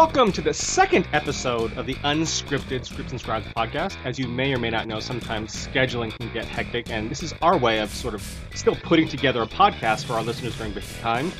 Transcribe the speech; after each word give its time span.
Welcome 0.00 0.32
to 0.32 0.40
the 0.40 0.54
second 0.54 1.06
episode 1.12 1.76
of 1.76 1.84
the 1.84 1.92
Unscripted 1.96 2.86
Scripts 2.86 3.12
and 3.12 3.20
Scribes 3.20 3.46
podcast. 3.48 3.98
As 4.02 4.18
you 4.18 4.28
may 4.28 4.54
or 4.54 4.58
may 4.58 4.70
not 4.70 4.86
know, 4.86 4.98
sometimes 4.98 5.54
scheduling 5.54 6.10
can 6.18 6.32
get 6.32 6.46
hectic, 6.46 6.88
and 6.88 7.10
this 7.10 7.22
is 7.22 7.34
our 7.42 7.58
way 7.58 7.80
of 7.80 7.90
sort 7.90 8.14
of 8.14 8.22
still 8.54 8.74
putting 8.76 9.06
together 9.06 9.42
a 9.42 9.46
podcast 9.46 10.06
for 10.06 10.14
our 10.14 10.22
listeners 10.22 10.56
during 10.56 10.72
busy 10.72 10.98
times. 11.02 11.34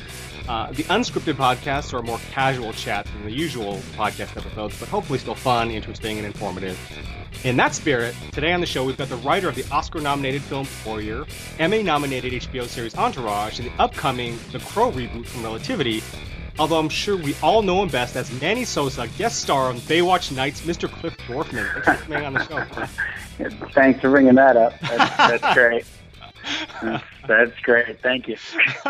Uh, 0.47 0.71
the 0.73 0.83
unscripted 0.83 1.33
podcasts 1.33 1.91
are 1.91 2.03
more 2.03 2.19
casual 2.29 2.71
chats 2.71 3.09
than 3.09 3.23
the 3.23 3.31
usual 3.31 3.77
podcast 3.95 4.37
episodes, 4.37 4.79
but 4.79 4.87
hopefully 4.87 5.17
still 5.17 5.33
fun, 5.33 5.71
interesting, 5.71 6.17
and 6.17 6.27
informative. 6.27 6.79
In 7.43 7.57
that 7.57 7.73
spirit, 7.73 8.15
today 8.31 8.53
on 8.53 8.61
the 8.61 8.67
show 8.67 8.85
we've 8.85 8.95
got 8.95 9.09
the 9.09 9.15
writer 9.17 9.49
of 9.49 9.55
the 9.55 9.65
Oscar-nominated 9.71 10.43
film 10.43 10.67
Warrior, 10.85 11.25
Emmy-nominated 11.57 12.31
HBO 12.33 12.67
series 12.67 12.95
Entourage, 12.95 13.57
and 13.57 13.67
the 13.67 13.81
upcoming 13.81 14.37
The 14.51 14.59
Crow 14.59 14.91
reboot 14.91 15.25
from 15.25 15.41
Relativity, 15.41 16.03
although 16.59 16.79
I'm 16.79 16.89
sure 16.89 17.17
we 17.17 17.35
all 17.41 17.61
know 17.61 17.81
him 17.83 17.89
best 17.89 18.15
as 18.15 18.31
Manny 18.41 18.65
Sosa, 18.65 19.07
guest 19.17 19.41
star 19.41 19.69
on 19.69 19.77
Baywatch 19.81 20.35
Nights, 20.35 20.61
Mr. 20.61 20.89
Cliff 20.91 21.15
Dorfman. 21.27 21.67
Thanks 21.83 22.01
for 22.01 22.05
coming 22.11 22.25
on 22.25 22.33
the 22.33 22.45
show. 22.47 23.67
Thanks 23.73 23.99
for 24.01 24.09
bringing 24.11 24.35
that 24.35 24.55
up. 24.57 24.73
That's, 24.81 25.17
that's 25.41 25.53
great. 25.53 25.85
That's 27.27 27.51
great. 27.61 28.01
Thank 28.01 28.27
you. 28.27 28.35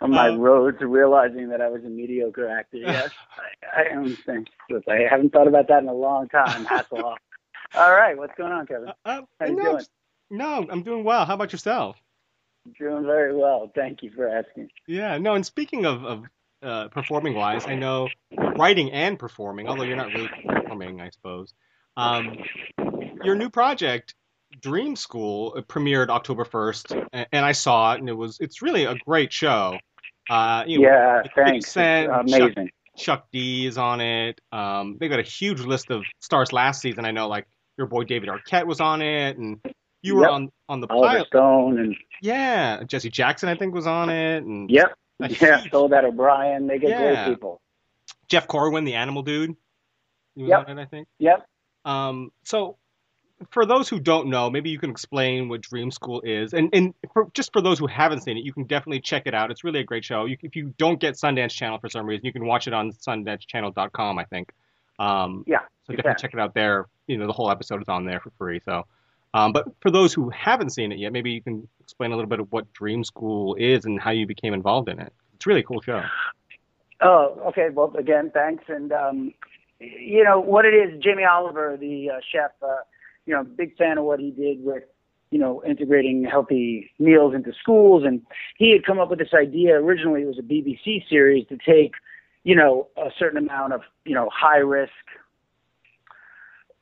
On 0.00 0.10
my 0.10 0.28
Um, 0.30 0.38
road 0.40 0.78
to 0.80 0.88
realizing 0.88 1.48
that 1.50 1.60
I 1.60 1.68
was 1.68 1.84
a 1.84 1.88
mediocre 1.88 2.48
actor, 2.48 2.78
yes, 2.78 3.10
I, 3.72 3.82
I 3.84 3.96
understand. 3.96 4.50
I 4.88 5.06
haven't 5.08 5.32
thought 5.32 5.46
about 5.46 5.68
that 5.68 5.82
in 5.82 5.88
a 5.88 5.94
long 5.94 6.28
time. 6.28 6.64
Hats 6.64 6.90
off. 6.92 7.18
All 7.74 7.92
right, 7.92 8.16
what's 8.16 8.34
going 8.36 8.52
on, 8.52 8.66
Kevin? 8.66 8.90
Uh, 9.04 9.22
How 9.40 9.46
you 9.46 9.54
no, 9.56 9.62
doing? 9.72 9.84
no, 10.30 10.66
I'm 10.68 10.82
doing 10.82 11.04
well. 11.04 11.24
How 11.24 11.34
about 11.34 11.52
yourself? 11.52 11.96
Doing 12.78 13.04
very 13.04 13.34
well. 13.34 13.70
Thank 13.74 14.02
you 14.02 14.10
for 14.10 14.28
asking. 14.28 14.68
Yeah, 14.86 15.18
no, 15.18 15.34
and 15.34 15.44
speaking 15.46 15.86
of, 15.86 16.04
of 16.04 16.24
uh, 16.62 16.88
performing 16.88 17.34
wise, 17.34 17.66
I 17.66 17.74
know 17.74 18.08
writing 18.56 18.92
and 18.92 19.18
performing, 19.18 19.68
although 19.68 19.84
you're 19.84 19.96
not 19.96 20.08
really 20.08 20.28
performing, 20.28 21.00
I 21.00 21.10
suppose. 21.10 21.54
Um, 21.96 22.38
your 23.22 23.34
new 23.34 23.50
project, 23.50 24.14
Dream 24.60 24.96
School, 24.96 25.54
uh, 25.56 25.62
premiered 25.62 26.08
October 26.08 26.44
1st, 26.44 27.08
and, 27.12 27.26
and 27.32 27.44
I 27.44 27.52
saw 27.52 27.94
it, 27.94 28.00
and 28.00 28.08
it 28.08 28.14
was 28.14 28.38
it's 28.40 28.62
really 28.62 28.84
a 28.84 28.94
great 28.94 29.32
show. 29.32 29.78
Uh, 30.28 30.64
you 30.66 30.80
know, 30.80 30.88
Yeah, 30.88 31.22
thanks. 31.34 31.66
It's 31.66 31.72
Cent, 31.72 32.10
amazing. 32.12 32.70
Chuck 32.96 33.26
D 33.32 33.66
is 33.66 33.78
on 33.78 34.00
it. 34.00 34.40
Um, 34.52 34.96
they 34.98 35.08
got 35.08 35.18
a 35.18 35.22
huge 35.22 35.60
list 35.60 35.90
of 35.90 36.02
stars 36.20 36.52
last 36.52 36.80
season. 36.80 37.04
I 37.04 37.10
know, 37.10 37.28
like 37.28 37.46
your 37.76 37.86
boy 37.86 38.04
David 38.04 38.28
Arquette 38.30 38.66
was 38.66 38.80
on 38.80 39.02
it, 39.02 39.36
and 39.36 39.60
you 40.02 40.16
were 40.16 40.22
Yep. 40.22 40.30
on 40.30 40.52
on 40.68 40.80
the 40.80 40.86
Oliver 40.88 41.06
pilot. 41.14 41.26
Stone 41.28 41.78
and 41.78 41.96
Yeah, 42.22 42.82
Jesse 42.84 43.10
Jackson, 43.10 43.48
I 43.48 43.54
think, 43.56 43.74
was 43.74 43.86
on 43.86 44.08
it, 44.10 44.42
and 44.42 44.70
yep, 44.70 44.94
yeah, 45.20 45.28
huge- 45.60 45.70
so 45.70 45.88
that 45.88 46.04
O'Brien. 46.04 46.66
They 46.66 46.78
get 46.78 46.90
Yeah. 46.90 47.24
great 47.24 47.34
people. 47.34 47.60
Jeff 48.28 48.46
Corwin, 48.48 48.84
the 48.84 48.94
animal 48.94 49.22
dude. 49.22 49.56
Yep. 50.34 50.68
on 50.68 50.78
it, 50.78 50.82
I 50.82 50.84
think. 50.86 51.08
Yep. 51.18 51.46
Um, 51.86 52.30
so, 52.42 52.76
for 53.50 53.64
those 53.64 53.88
who 53.88 53.98
don't 54.00 54.28
know, 54.28 54.50
maybe 54.50 54.68
you 54.70 54.78
can 54.78 54.90
explain 54.90 55.48
what 55.48 55.60
Dream 55.62 55.90
School 55.90 56.20
is, 56.22 56.52
and 56.52 56.68
and 56.74 56.94
for, 57.12 57.30
just 57.32 57.52
for 57.52 57.60
those 57.62 57.78
who 57.78 57.86
haven't 57.86 58.20
seen 58.22 58.36
it, 58.36 58.44
you 58.44 58.52
can 58.52 58.64
definitely 58.64 59.00
check 59.00 59.22
it 59.26 59.34
out. 59.34 59.50
It's 59.50 59.62
really 59.64 59.80
a 59.80 59.84
great 59.84 60.04
show. 60.04 60.24
You, 60.26 60.36
if 60.42 60.56
you 60.56 60.74
don't 60.78 60.98
get 61.00 61.14
Sundance 61.14 61.50
Channel 61.52 61.78
for 61.78 61.88
some 61.88 62.04
reason, 62.06 62.26
you 62.26 62.32
can 62.32 62.44
watch 62.46 62.66
it 62.66 62.74
on 62.74 62.92
SundanceChannel.com, 62.92 64.18
I 64.18 64.24
think. 64.24 64.52
Um, 64.98 65.44
Yeah, 65.46 65.60
so 65.86 65.92
definitely 65.94 66.02
can. 66.12 66.16
check 66.18 66.34
it 66.34 66.40
out 66.40 66.54
there. 66.54 66.86
You 67.06 67.18
know, 67.18 67.26
the 67.26 67.32
whole 67.32 67.50
episode 67.50 67.80
is 67.82 67.88
on 67.88 68.04
there 68.04 68.20
for 68.20 68.30
free. 68.38 68.60
So, 68.64 68.86
um, 69.36 69.52
but 69.52 69.66
for 69.80 69.90
those 69.90 70.14
who 70.14 70.30
haven't 70.30 70.70
seen 70.70 70.92
it 70.92 70.98
yet, 70.98 71.12
maybe 71.12 71.30
you 71.30 71.42
can 71.42 71.68
explain 71.80 72.12
a 72.12 72.16
little 72.16 72.28
bit 72.28 72.40
of 72.40 72.50
what 72.50 72.72
Dream 72.72 73.04
School 73.04 73.54
is 73.56 73.84
and 73.84 74.00
how 74.00 74.10
you 74.10 74.26
became 74.26 74.54
involved 74.54 74.88
in 74.88 74.98
it. 74.98 75.12
It's 75.34 75.44
a 75.44 75.48
really 75.48 75.62
cool 75.62 75.82
show. 75.82 76.02
Oh, 77.02 77.38
okay. 77.48 77.68
Well, 77.70 77.94
again, 77.98 78.30
thanks. 78.32 78.64
And 78.68 78.92
um, 78.92 79.34
you 79.78 80.24
know 80.24 80.40
what 80.40 80.64
it 80.64 80.72
is, 80.72 81.02
Jamie 81.02 81.24
Oliver, 81.24 81.76
the 81.78 82.10
uh, 82.10 82.20
chef. 82.32 82.52
Uh, 82.62 82.76
you 83.26 83.34
know, 83.34 83.44
big 83.44 83.76
fan 83.76 83.98
of 83.98 84.04
what 84.04 84.20
he 84.20 84.30
did 84.30 84.64
with 84.64 84.84
you 85.30 85.38
know 85.38 85.62
integrating 85.66 86.24
healthy 86.24 86.90
meals 86.98 87.34
into 87.34 87.52
schools, 87.60 88.04
and 88.04 88.22
he 88.56 88.72
had 88.72 88.86
come 88.86 88.98
up 88.98 89.10
with 89.10 89.18
this 89.18 89.34
idea. 89.34 89.74
Originally, 89.74 90.22
it 90.22 90.26
was 90.26 90.38
a 90.38 90.42
BBC 90.42 91.06
series 91.08 91.46
to 91.48 91.58
take 91.58 91.92
you 92.44 92.54
know 92.54 92.88
a 92.96 93.10
certain 93.18 93.38
amount 93.38 93.74
of 93.74 93.82
you 94.04 94.14
know 94.14 94.30
high 94.32 94.58
risk. 94.58 94.92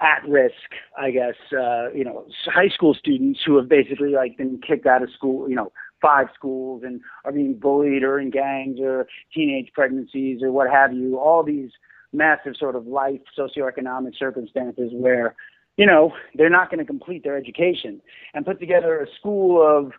At 0.00 0.28
risk, 0.28 0.54
I 0.98 1.10
guess, 1.12 1.34
uh, 1.52 1.90
you 1.92 2.04
know, 2.04 2.26
high 2.46 2.68
school 2.68 2.94
students 2.94 3.40
who 3.46 3.56
have 3.56 3.68
basically 3.68 4.10
like 4.10 4.36
been 4.36 4.60
kicked 4.66 4.86
out 4.86 5.02
of 5.02 5.10
school, 5.16 5.48
you 5.48 5.54
know, 5.54 5.72
five 6.02 6.26
schools 6.34 6.82
and 6.84 7.00
are 7.24 7.32
being 7.32 7.54
bullied 7.54 8.02
or 8.02 8.18
in 8.18 8.30
gangs 8.30 8.78
or 8.80 9.06
teenage 9.32 9.70
pregnancies 9.72 10.42
or 10.42 10.52
what 10.52 10.68
have 10.70 10.92
you, 10.92 11.18
all 11.18 11.42
these 11.42 11.70
massive 12.12 12.54
sort 12.58 12.76
of 12.76 12.86
life 12.86 13.20
socioeconomic 13.38 14.18
circumstances 14.18 14.90
where, 14.92 15.34
you 15.76 15.86
know, 15.86 16.12
they're 16.34 16.50
not 16.50 16.70
going 16.70 16.78
to 16.78 16.84
complete 16.84 17.24
their 17.24 17.36
education 17.36 18.00
and 18.34 18.44
put 18.44 18.60
together 18.60 19.00
a 19.00 19.06
school 19.18 19.62
of, 19.62 19.92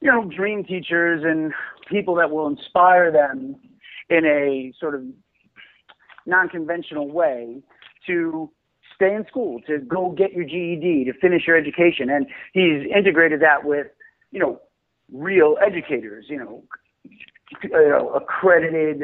you 0.00 0.10
know, 0.10 0.24
dream 0.24 0.64
teachers 0.64 1.22
and 1.24 1.52
people 1.88 2.14
that 2.16 2.30
will 2.30 2.46
inspire 2.46 3.12
them 3.12 3.54
in 4.10 4.24
a 4.24 4.72
sort 4.80 4.94
of 4.94 5.02
non-conventional 6.26 7.10
way 7.10 7.62
to 8.06 8.50
stay 8.96 9.14
in 9.14 9.24
school, 9.28 9.60
to 9.66 9.78
go 9.78 10.10
get 10.10 10.32
your 10.32 10.44
GED, 10.44 11.04
to 11.04 11.12
finish 11.20 11.46
your 11.46 11.56
education. 11.56 12.10
And 12.10 12.26
he's 12.52 12.90
integrated 12.94 13.40
that 13.40 13.64
with, 13.64 13.86
you 14.32 14.40
know, 14.40 14.60
real 15.12 15.56
educators, 15.64 16.26
you 16.28 16.38
know, 16.38 16.64
you 17.62 17.70
know, 17.70 18.10
accredited 18.10 19.02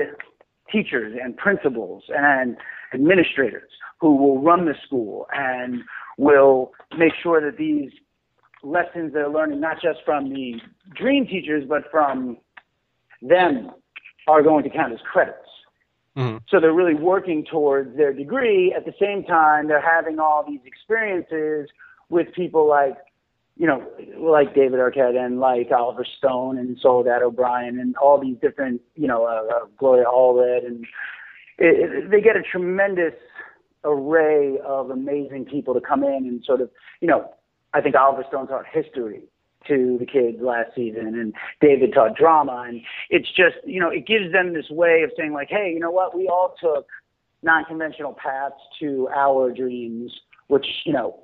teachers 0.71 1.17
and 1.23 1.37
principals 1.37 2.05
and 2.09 2.57
administrators 2.93 3.71
who 4.01 4.17
will 4.17 4.43
run 4.43 4.65
the 4.65 4.75
school 4.85 5.27
and 5.33 5.83
will 6.19 6.73
make 6.99 7.13
sure 7.23 7.41
that 7.41 7.57
these 7.57 7.91
lessons 8.63 9.13
they're 9.13 9.29
learning, 9.29 9.61
not 9.61 9.77
just 9.81 10.01
from 10.05 10.29
the 10.31 10.55
dream 10.97 11.27
teachers, 11.27 11.65
but 11.69 11.83
from 11.91 12.39
them, 13.21 13.71
are 14.29 14.43
going 14.43 14.63
to 14.63 14.71
count 14.71 14.93
as 14.93 15.01
credits. 15.11 15.42
Hmm 16.17 16.37
So 16.49 16.61
they're 16.61 16.73
really 16.73 16.95
working 16.95 17.45
towards 17.45 17.97
their 17.97 18.13
degree. 18.13 18.75
At 18.77 18.85
the 18.85 18.95
same 19.01 19.25
time, 19.25 19.69
they're 19.69 19.81
having 19.81 20.19
all 20.19 20.45
these 20.47 20.61
experiences 20.65 21.69
with 22.09 22.33
people 22.35 22.69
like, 22.69 22.97
you 23.57 23.67
know, 23.67 23.87
like 24.19 24.55
David 24.55 24.81
Arquette 24.81 25.17
and 25.17 25.41
like 25.41 25.71
Oliver 25.71 26.07
Stone 26.19 26.59
and 26.59 26.79
Soledad 26.81 27.23
O'Brien 27.23 27.79
and 27.79 27.97
all 27.97 28.21
these 28.21 28.37
different, 28.41 28.81
you 28.95 29.07
know, 29.07 29.25
uh, 29.25 29.55
uh, 29.55 29.67
Gloria 29.79 30.05
Allred, 30.05 30.67
and 30.67 30.85
it, 31.59 32.05
it, 32.05 32.11
they 32.11 32.21
get 32.21 32.37
a 32.37 32.43
tremendous 32.43 33.15
array 33.85 34.59
of 34.65 34.91
amazing 34.91 35.45
people 35.45 35.75
to 35.75 35.81
come 35.81 36.03
in 36.03 36.27
and 36.27 36.43
sort 36.45 36.61
of, 36.61 36.71
you 37.01 37.09
know, 37.09 37.31
I 37.75 37.81
think 37.81 37.95
Oliver 37.95 38.25
Stone 38.29 38.49
taught 38.49 38.65
history 38.67 39.23
to 39.69 39.97
the 39.99 40.07
kids 40.07 40.39
last 40.41 40.71
season 40.75 41.07
and 41.07 41.35
David 41.61 41.93
taught 41.93 42.17
drama 42.17 42.65
and 42.69 42.81
it's 43.11 43.29
just, 43.29 43.57
you 43.65 43.81
know, 43.81 43.89
it 43.89 44.07
gives 44.07 44.33
them 44.33 44.55
this 44.55 44.71
way 44.71 45.03
of 45.03 45.11
saying 45.17 45.33
like, 45.33 45.49
hey, 45.49 45.71
you 45.73 45.81
know 45.81 45.91
what, 45.91 46.17
we 46.17 46.29
all 46.29 46.55
took 46.61 46.87
non-conventional 47.43 48.15
paths 48.15 48.55
to 48.81 49.09
our 49.15 49.53
dreams, 49.53 50.13
which, 50.49 50.67
you 50.85 50.93
know, 50.93 51.21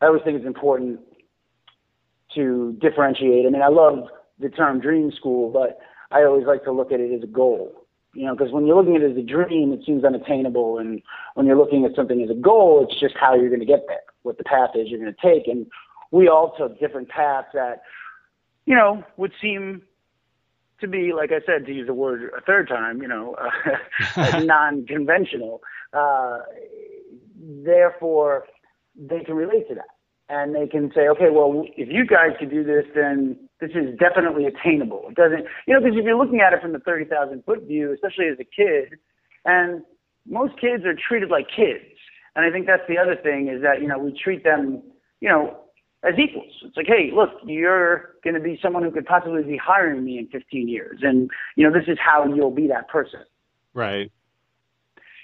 I 0.00 0.06
always 0.06 0.22
think 0.22 0.38
is 0.40 0.46
important 0.46 1.00
to 2.34 2.76
differentiate. 2.80 3.46
I 3.46 3.50
mean, 3.50 3.62
I 3.62 3.68
love 3.68 4.08
the 4.38 4.48
term 4.48 4.80
dream 4.80 5.12
school, 5.12 5.50
but 5.50 5.78
I 6.10 6.24
always 6.24 6.46
like 6.46 6.64
to 6.64 6.72
look 6.72 6.92
at 6.92 7.00
it 7.00 7.14
as 7.14 7.22
a 7.22 7.26
goal. 7.26 7.72
You 8.14 8.26
know, 8.26 8.34
because 8.34 8.52
when 8.52 8.66
you're 8.66 8.76
looking 8.76 8.96
at 8.96 9.02
it 9.02 9.12
as 9.12 9.18
a 9.18 9.22
dream, 9.22 9.72
it 9.72 9.80
seems 9.84 10.02
unattainable, 10.02 10.78
and 10.78 11.02
when 11.34 11.46
you're 11.46 11.58
looking 11.58 11.84
at 11.84 11.94
something 11.94 12.22
as 12.22 12.30
a 12.30 12.40
goal, 12.40 12.86
it's 12.88 12.98
just 12.98 13.14
how 13.20 13.34
you're 13.34 13.50
going 13.50 13.60
to 13.60 13.66
get 13.66 13.84
there, 13.86 14.00
what 14.22 14.38
the 14.38 14.44
path 14.44 14.70
is 14.74 14.88
you're 14.88 14.98
going 14.98 15.14
to 15.14 15.20
take. 15.22 15.46
And 15.46 15.66
we 16.10 16.28
all 16.28 16.54
took 16.56 16.78
different 16.80 17.08
paths 17.08 17.48
that, 17.54 17.82
you 18.66 18.74
know, 18.74 19.02
would 19.16 19.32
seem 19.40 19.82
to 20.80 20.88
be, 20.88 21.12
like 21.12 21.30
I 21.32 21.44
said, 21.44 21.66
to 21.66 21.72
use 21.72 21.86
the 21.86 21.94
word 21.94 22.30
a 22.36 22.40
third 22.40 22.68
time, 22.68 23.02
you 23.02 23.08
know, 23.08 23.34
uh, 24.16 24.40
non-conventional. 24.44 25.60
Uh, 25.92 26.38
therefore, 27.64 28.44
they 28.96 29.20
can 29.20 29.34
relate 29.34 29.68
to 29.68 29.74
that, 29.74 29.88
and 30.28 30.54
they 30.54 30.66
can 30.66 30.90
say, 30.94 31.08
okay, 31.08 31.30
well, 31.30 31.64
if 31.76 31.88
you 31.90 32.06
guys 32.06 32.30
could 32.38 32.50
do 32.50 32.64
this, 32.64 32.84
then 32.94 33.36
this 33.60 33.70
is 33.70 33.98
definitely 33.98 34.46
attainable. 34.46 35.04
It 35.08 35.14
doesn't, 35.14 35.44
you 35.66 35.74
know, 35.74 35.80
because 35.80 35.98
if 35.98 36.04
you're 36.04 36.18
looking 36.18 36.40
at 36.40 36.52
it 36.52 36.62
from 36.62 36.72
the 36.72 36.78
thirty 36.80 37.04
thousand 37.04 37.44
foot 37.44 37.62
view, 37.66 37.92
especially 37.92 38.26
as 38.26 38.38
a 38.38 38.44
kid, 38.44 38.98
and 39.44 39.82
most 40.26 40.60
kids 40.60 40.84
are 40.84 40.94
treated 40.94 41.30
like 41.30 41.46
kids, 41.48 41.84
and 42.36 42.44
I 42.44 42.50
think 42.50 42.66
that's 42.66 42.86
the 42.88 42.98
other 42.98 43.16
thing 43.16 43.48
is 43.48 43.62
that 43.62 43.80
you 43.80 43.88
know 43.88 43.98
we 43.98 44.12
treat 44.12 44.44
them, 44.44 44.82
you 45.20 45.28
know, 45.28 45.58
as 46.02 46.14
equals. 46.18 46.52
It's 46.62 46.76
like, 46.76 46.86
hey, 46.86 47.10
look, 47.14 47.30
you're 47.44 48.14
going 48.22 48.34
to 48.34 48.40
be 48.40 48.58
someone 48.62 48.82
who 48.82 48.90
could 48.90 49.06
possibly 49.06 49.42
be 49.42 49.56
hiring 49.56 50.04
me 50.04 50.18
in 50.18 50.28
15 50.28 50.68
years, 50.68 51.00
and 51.02 51.30
you 51.56 51.68
know, 51.68 51.72
this 51.76 51.88
is 51.88 51.98
how 52.04 52.24
you'll 52.26 52.50
be 52.50 52.68
that 52.68 52.88
person. 52.88 53.20
Right. 53.74 54.10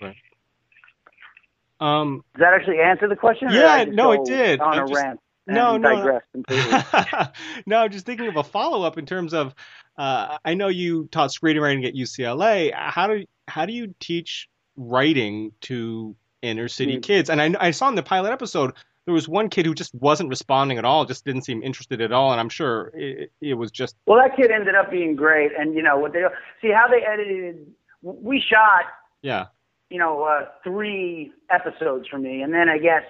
Right. 0.02 0.16
Um, 1.80 2.24
Does 2.34 2.40
that 2.40 2.54
actually 2.54 2.80
answer 2.80 3.08
the 3.08 3.16
question? 3.16 3.48
Yeah, 3.50 3.84
no, 3.88 4.12
it 4.12 4.24
did. 4.24 4.60
On 4.60 4.74
a 4.78 4.80
just- 4.86 4.94
rant. 4.94 5.20
and 5.46 5.54
no, 5.56 5.76
no. 5.76 6.20
completely. 6.32 6.72
no, 7.66 7.78
I'm 7.78 7.90
just 7.90 8.06
thinking 8.06 8.26
of 8.28 8.36
a 8.36 8.44
follow 8.44 8.86
up 8.86 8.98
in 8.98 9.06
terms 9.06 9.34
of. 9.34 9.54
Uh, 9.96 10.38
I 10.44 10.54
know 10.54 10.68
you 10.68 11.06
taught 11.12 11.30
screenwriting 11.30 11.86
at 11.86 11.94
UCLA. 11.94 12.72
How 12.74 13.06
do 13.06 13.24
how 13.46 13.66
do 13.66 13.72
you 13.72 13.94
teach 14.00 14.48
writing 14.76 15.52
to 15.62 16.16
inner 16.42 16.66
city 16.68 16.96
Mm. 16.98 17.02
kids? 17.02 17.30
And 17.30 17.40
I, 17.40 17.54
I 17.60 17.70
saw 17.70 17.88
in 17.88 17.94
the 17.94 18.02
pilot 18.02 18.32
episode 18.32 18.72
there 19.06 19.14
was 19.14 19.28
one 19.28 19.48
kid 19.48 19.66
who 19.66 19.74
just 19.74 19.94
wasn't 19.94 20.28
responding 20.28 20.78
at 20.78 20.84
all, 20.84 21.04
just 21.04 21.24
didn't 21.24 21.42
seem 21.42 21.62
interested 21.62 22.00
at 22.00 22.12
all, 22.12 22.32
and 22.32 22.40
I'm 22.40 22.48
sure 22.48 22.90
it, 22.94 23.30
it 23.40 23.54
was 23.54 23.70
just 23.70 23.96
Well, 24.06 24.18
that 24.18 24.36
kid 24.36 24.50
ended 24.50 24.74
up 24.74 24.90
being 24.90 25.14
great, 25.14 25.50
and 25.58 25.74
you 25.74 25.82
know 25.82 25.98
what 25.98 26.12
they 26.12 26.22
see 26.62 26.70
how 26.70 26.88
they 26.88 27.04
edited. 27.04 27.66
We 28.02 28.40
shot, 28.40 28.84
yeah, 29.22 29.46
you 29.90 29.98
know, 29.98 30.22
uh, 30.24 30.46
three 30.62 31.32
episodes 31.50 32.08
for 32.08 32.18
me, 32.18 32.42
and 32.42 32.52
then 32.52 32.68
I 32.68 32.78
guess 32.78 33.02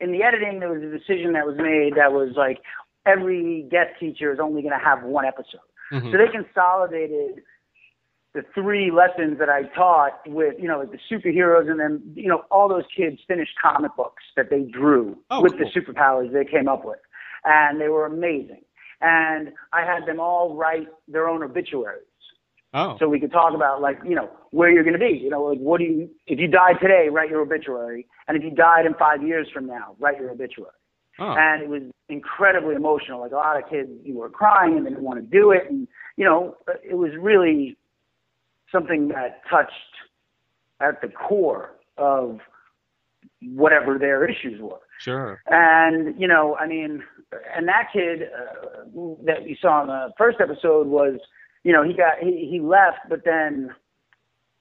in 0.00 0.12
the 0.12 0.22
editing 0.22 0.60
there 0.60 0.72
was 0.72 0.82
a 0.82 0.90
decision 0.90 1.32
that 1.34 1.46
was 1.46 1.56
made 1.56 1.94
that 1.96 2.12
was 2.12 2.34
like 2.36 2.58
every 3.06 3.66
guest 3.70 3.90
teacher 4.00 4.32
is 4.32 4.40
only 4.40 4.62
going 4.62 4.76
to 4.78 4.84
have 4.84 5.02
one 5.04 5.24
episode. 5.24 5.60
Mhm. 5.92 6.10
So 6.10 6.18
they 6.18 6.28
consolidated 6.28 7.42
the 8.36 8.44
three 8.54 8.90
lessons 8.92 9.38
that 9.38 9.48
I 9.48 9.62
taught 9.74 10.20
with, 10.26 10.54
you 10.60 10.68
know, 10.68 10.78
like 10.78 10.90
the 10.92 10.98
superheroes 11.10 11.70
and 11.70 11.80
then, 11.80 12.02
you 12.14 12.28
know, 12.28 12.42
all 12.50 12.68
those 12.68 12.84
kids 12.94 13.18
finished 13.26 13.52
comic 13.60 13.96
books 13.96 14.22
that 14.36 14.50
they 14.50 14.60
drew 14.60 15.16
Oh, 15.30 15.40
with 15.42 15.52
cool. 15.52 15.60
the 15.74 15.80
superpowers 15.80 16.32
they 16.32 16.44
came 16.44 16.68
up 16.68 16.84
with. 16.84 16.98
And 17.44 17.80
they 17.80 17.88
were 17.88 18.04
amazing. 18.04 18.60
And 19.00 19.52
I 19.72 19.86
had 19.86 20.06
them 20.06 20.20
all 20.20 20.54
write 20.54 20.86
their 21.08 21.28
own 21.28 21.42
obituaries. 21.42 22.02
oh, 22.74 22.96
So 22.98 23.08
we 23.08 23.18
could 23.18 23.32
talk 23.32 23.54
about 23.54 23.80
like, 23.80 23.98
you 24.04 24.14
know, 24.14 24.28
where 24.50 24.70
you're 24.70 24.84
going 24.84 24.98
to 25.00 25.06
be. 25.12 25.18
You 25.18 25.30
know, 25.30 25.42
like 25.44 25.58
what 25.58 25.78
do 25.78 25.84
you, 25.84 26.10
if 26.26 26.38
you 26.38 26.46
die 26.46 26.74
today, 26.74 27.08
write 27.10 27.30
your 27.30 27.40
obituary. 27.40 28.06
And 28.28 28.36
if 28.36 28.44
you 28.44 28.50
died 28.50 28.84
in 28.84 28.92
five 28.94 29.22
years 29.26 29.48
from 29.52 29.66
now, 29.66 29.96
write 29.98 30.20
your 30.20 30.30
obituary 30.30 30.72
oh, 31.18 31.34
and 31.38 31.62
it 31.62 31.68
was 31.68 31.82
incredibly 32.08 32.74
emotional. 32.74 33.20
Like 33.20 33.32
a 33.32 33.36
lot 33.36 33.56
of 33.62 33.68
kids, 33.70 33.88
you 34.04 34.14
were 34.18 34.28
crying 34.28 34.76
and 34.76 34.84
they 34.84 34.90
didn't 34.90 35.04
want 35.04 35.20
to 35.20 35.26
do 35.26 35.50
it, 35.50 35.62
and 35.70 35.88
you 36.16 36.24
know, 36.24 36.56
it 36.84 36.94
was 36.96 37.10
really 37.18 37.76
something 38.76 39.08
that 39.08 39.40
touched 39.48 39.72
at 40.80 41.00
the 41.00 41.08
core 41.08 41.70
of 41.96 42.40
whatever 43.42 43.98
their 43.98 44.28
issues 44.28 44.60
were. 44.60 44.80
sure, 45.00 45.40
And 45.46 46.20
you 46.20 46.28
know, 46.28 46.56
I 46.56 46.66
mean, 46.66 47.02
and 47.56 47.66
that 47.68 47.88
kid 47.92 48.22
uh, 48.22 48.84
that 49.24 49.48
you 49.48 49.56
saw 49.60 49.82
in 49.82 49.88
the 49.88 50.12
first 50.18 50.38
episode 50.40 50.86
was, 50.86 51.18
you 51.64 51.72
know, 51.72 51.82
he 51.82 51.92
got 51.94 52.18
he, 52.20 52.48
he 52.50 52.60
left, 52.60 53.00
but 53.08 53.20
then 53.24 53.74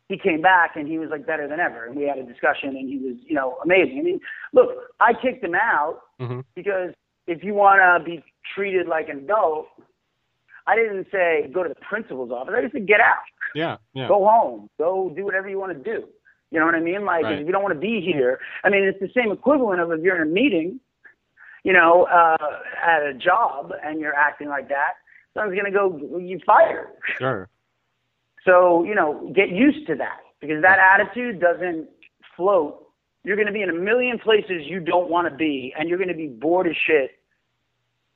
he 0.07 0.17
came 0.17 0.41
back 0.41 0.75
and 0.75 0.87
he 0.87 0.97
was 0.97 1.09
like 1.09 1.25
better 1.25 1.47
than 1.47 1.59
ever. 1.59 1.85
And 1.85 1.95
we 1.95 2.03
had 2.03 2.17
a 2.17 2.23
discussion, 2.23 2.69
and 2.69 2.87
he 2.89 2.97
was, 2.97 3.17
you 3.25 3.35
know, 3.35 3.57
amazing. 3.63 3.99
I 3.99 4.03
mean, 4.03 4.19
look, 4.53 4.69
I 4.99 5.13
kicked 5.13 5.43
him 5.43 5.55
out 5.55 6.01
hmm 6.19 6.41
because 6.55 6.91
if 7.27 7.43
you 7.43 7.53
want 7.53 7.81
to 7.81 8.05
be 8.05 8.23
treated 8.53 8.87
like 8.87 9.09
an 9.09 9.19
adult, 9.19 9.67
I 10.67 10.75
didn't 10.75 11.07
say 11.11 11.49
go 11.53 11.63
to 11.63 11.69
the 11.69 11.75
principal's 11.75 12.31
office. 12.31 12.53
I 12.57 12.61
just 12.61 12.73
said 12.73 12.87
get 12.87 12.99
out, 12.99 13.23
yeah, 13.53 13.77
yeah, 13.93 14.07
go 14.07 14.25
home, 14.27 14.69
go 14.77 15.11
do 15.15 15.23
whatever 15.25 15.47
you 15.49 15.59
want 15.59 15.71
to 15.77 15.83
do. 15.83 16.07
You 16.51 16.59
know 16.59 16.65
what 16.65 16.75
I 16.75 16.79
mean? 16.79 17.05
Like 17.05 17.23
Right. 17.23 17.39
if 17.39 17.45
you 17.45 17.51
don't 17.51 17.63
want 17.63 17.73
to 17.73 17.79
be 17.79 18.01
here, 18.01 18.39
I 18.63 18.69
mean 18.69 18.83
it's 18.83 18.99
the 18.99 19.09
same 19.19 19.31
equivalent 19.31 19.81
of 19.81 19.91
if 19.91 20.01
you're 20.01 20.15
in 20.15 20.21
a 20.21 20.31
meeting, 20.31 20.79
you 21.63 21.73
know, 21.73 22.03
uh, 22.03 22.37
at 22.83 23.01
a 23.03 23.13
job 23.13 23.71
and 23.83 23.99
you're 23.99 24.15
acting 24.15 24.47
like 24.49 24.69
that, 24.69 24.93
someone's 25.33 25.57
gonna 25.57 25.71
go 25.71 25.97
you 26.19 26.39
fired. 26.45 26.87
sure, 27.19 27.49
So 28.45 28.83
you 28.83 28.95
know, 28.95 29.31
get 29.35 29.49
used 29.49 29.85
to 29.87 29.95
that 29.95 30.19
because 30.39 30.61
that 30.61 30.79
attitude 30.79 31.39
doesn't 31.39 31.89
float. 32.35 32.81
You're 33.23 33.35
going 33.37 33.47
to 33.47 33.53
be 33.53 33.63
in 33.63 33.71
a 33.71 33.73
million 33.73 34.19
places 34.19 34.67
you 34.67 34.79
don't 34.79 35.09
want 35.09 35.27
to 35.27 35.35
be, 35.35 35.73
and 35.75 35.89
you're 35.89 35.97
going 35.97 36.09
to 36.09 36.13
be 36.13 36.27
bored 36.27 36.67
as 36.67 36.75
shit 36.85 37.17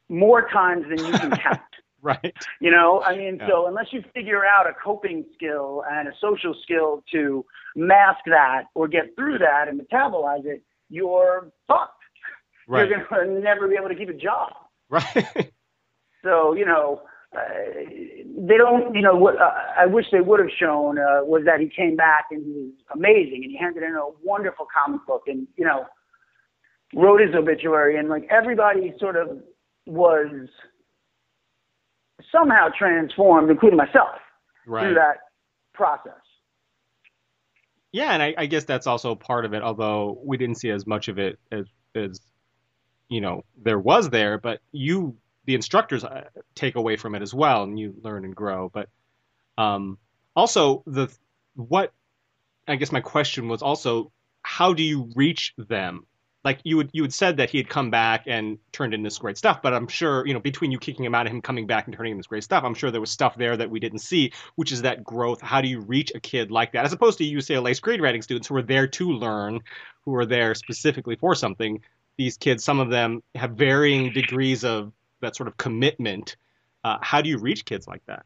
more 0.08 0.48
times 0.50 0.86
than 0.88 1.04
you 1.04 1.12
can 1.18 1.32
count. 1.44 1.60
right, 2.04 2.34
You 2.60 2.72
know, 2.72 3.02
I 3.02 3.16
mean, 3.16 3.38
Yeah. 3.40 3.48
so 3.48 3.68
unless 3.68 3.88
you 3.92 4.04
figure 4.14 4.46
out 4.46 4.68
a 4.68 4.74
coping 4.74 5.26
skill 5.36 5.84
and 5.90 6.08
a 6.08 6.12
social 6.22 6.54
skill 6.64 7.04
to 7.12 7.46
mask 7.76 8.20
that 8.28 8.64
or 8.76 8.88
get 8.88 9.16
through 9.16 9.38
that 9.40 9.68
and 9.68 9.80
metabolize 9.82 10.46
it, 10.46 10.62
you're 10.90 11.52
fucked. 11.68 11.94
right, 12.68 12.88
You're 12.90 13.06
going 13.10 13.36
to 13.36 13.40
never 13.42 13.68
be 13.68 13.76
able 13.76 13.90
to 13.90 13.96
keep 13.96 14.10
a 14.10 14.14
job. 14.14 14.54
right, 14.90 15.52
So 16.24 16.54
you 16.54 16.66
know, 16.66 17.02
uh, 17.36 17.40
they 18.48 18.58
don't. 18.58 18.94
You 18.94 19.02
know 19.02 19.16
what 19.16 19.40
uh, 19.40 19.52
I 19.78 19.86
wish 19.86 20.06
they 20.12 20.20
would 20.22 20.40
have 20.40 20.50
shown 20.60 20.98
uh, 21.00 21.24
was 21.24 21.44
that 21.46 21.60
he 21.62 21.70
came 21.70 21.96
back 21.96 22.26
and 22.32 22.44
he 22.44 22.52
was 22.52 22.74
amazing 22.94 23.42
and 23.44 23.52
he 23.52 23.58
handed 23.58 23.84
in 23.84 23.96
a 23.96 24.06
wonderful 24.24 24.66
comic 24.74 25.06
book 25.08 25.24
and 25.28 25.48
you 25.56 25.64
know 25.66 25.86
wrote 26.96 27.22
his 27.22 27.34
obituary 27.36 27.98
and 27.98 28.10
like 28.10 28.28
everybody 28.32 28.94
sort 29.00 29.16
of 29.16 29.38
was 29.86 30.28
somehow 32.32 32.70
transformed, 32.78 33.50
including 33.50 33.78
myself, 33.78 34.16
through 34.66 34.94
that 34.96 35.18
process. 35.74 36.14
Yeah, 37.92 38.12
and 38.12 38.22
I, 38.22 38.36
I 38.38 38.46
guess 38.46 38.66
that's 38.66 38.88
also 38.88 39.16
part 39.16 39.46
of 39.46 39.54
it. 39.54 39.64
Although 39.64 40.20
we 40.24 40.38
didn't 40.38 40.56
see 40.56 40.70
as 40.70 40.86
much 40.86 41.08
of 41.08 41.18
it 41.18 41.40
as 41.52 41.66
as 41.96 42.22
you 43.08 43.22
know 43.22 43.44
there 43.62 43.80
was 43.80 44.10
there, 44.10 44.38
but 44.38 44.60
you, 44.72 45.18
the 45.46 45.56
instructors, 45.56 46.04
uh, 46.04 46.26
take 46.54 46.76
away 46.76 46.98
from 46.98 47.16
it 47.16 47.22
as 47.22 47.34
well, 47.34 47.64
and 47.64 47.80
you 47.80 47.96
learn 48.04 48.26
and 48.26 48.36
grow. 48.36 48.70
But 48.72 48.90
um, 49.58 49.98
also 50.36 50.84
the 50.86 51.08
what 51.56 51.92
I 52.68 52.76
guess 52.76 52.92
my 52.92 53.02
question 53.02 53.48
was 53.48 53.62
also 53.62 54.12
how 54.44 54.74
do 54.74 54.84
you 54.84 55.10
reach 55.16 55.54
them? 55.58 56.06
Like 56.46 56.60
you 56.64 56.78
would 56.78 56.90
you 56.94 57.02
had 57.02 57.14
said 57.14 57.38
that 57.38 57.50
he 57.50 57.58
had 57.58 57.68
come 57.68 57.92
back 57.92 58.24
and 58.26 58.60
turned 58.72 58.94
in 58.94 59.04
this 59.04 59.18
great 59.18 59.38
stuff, 59.38 59.62
but 59.62 59.74
I'm 59.74 59.88
sure 59.88 60.26
you 60.26 60.34
know 60.34 60.40
between 60.40 60.72
you 60.72 60.80
kicking 60.80 61.04
him 61.04 61.14
out 61.14 61.26
and 61.26 61.36
him 61.36 61.42
coming 61.42 61.68
back 61.68 61.88
and 61.88 61.96
turning 61.96 62.12
in 62.12 62.18
this 62.18 62.28
great 62.28 62.44
stuff, 62.44 62.64
I'm 62.64 62.74
sure 62.74 62.92
there 62.92 63.02
was 63.02 63.12
stuff 63.12 63.36
there 63.36 63.58
that 63.58 63.70
we 63.70 63.80
didn't 63.80 64.00
see, 64.00 64.32
which 64.56 64.72
is 64.72 64.84
that 64.84 65.04
growth. 65.04 65.42
How 65.42 65.60
do 65.60 65.68
you 65.68 65.82
reach 65.82 66.12
a 66.16 66.20
kid 66.20 66.50
like 66.50 66.72
that, 66.74 66.86
as 66.86 66.94
opposed 66.94 67.18
to 67.18 67.26
you 67.26 67.42
say 67.42 67.56
UCLA 67.56 67.80
screenwriting 67.80 68.24
students 68.24 68.48
who 68.48 68.56
are 68.56 68.62
there 68.62 68.88
to 68.88 69.12
learn, 69.12 69.60
who 70.06 70.16
are 70.16 70.26
there 70.26 70.56
specifically 70.56 71.18
for 71.18 71.36
something? 71.36 71.82
These 72.18 72.38
kids, 72.38 72.64
some 72.64 72.80
of 72.80 72.90
them 72.90 73.22
have 73.36 73.52
varying 73.52 74.14
degrees 74.14 74.64
of 74.64 74.94
that 75.22 75.36
sort 75.36 75.48
of 75.48 75.58
commitment. 75.58 76.38
Uh, 76.84 76.98
how 77.02 77.22
do 77.22 77.30
you 77.30 77.38
reach 77.38 77.66
kids 77.66 77.88
like 77.88 78.06
that? 78.06 78.26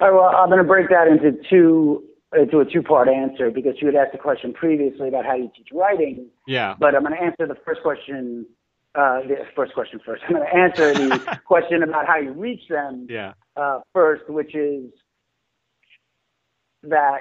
All 0.00 0.10
right, 0.10 0.14
well, 0.14 0.24
I'm 0.36 0.48
going 0.48 0.58
to 0.58 0.64
break 0.64 0.88
that 0.90 1.08
into 1.08 1.40
two 1.48 2.04
into 2.42 2.60
a 2.60 2.64
two-part 2.64 3.08
answer 3.08 3.50
because 3.50 3.74
you 3.80 3.86
had 3.86 3.96
asked 3.96 4.14
a 4.14 4.18
question 4.18 4.52
previously 4.52 5.08
about 5.08 5.24
how 5.24 5.34
you 5.34 5.50
teach 5.56 5.68
writing, 5.72 6.26
Yeah. 6.46 6.74
but 6.78 6.94
I'm 6.94 7.02
going 7.02 7.14
to 7.16 7.22
answer 7.22 7.46
the 7.46 7.56
first 7.64 7.82
question. 7.82 8.46
Uh, 8.94 9.20
the 9.28 9.36
first 9.54 9.74
question 9.74 10.00
first. 10.06 10.22
I'm 10.26 10.36
going 10.36 10.46
to 10.46 10.56
answer 10.56 10.94
the 10.94 11.38
question 11.44 11.82
about 11.82 12.06
how 12.06 12.16
you 12.16 12.32
reach 12.32 12.66
them 12.68 13.06
Yeah. 13.10 13.34
uh, 13.54 13.80
first, 13.92 14.28
which 14.30 14.54
is 14.54 14.90
that, 16.82 17.18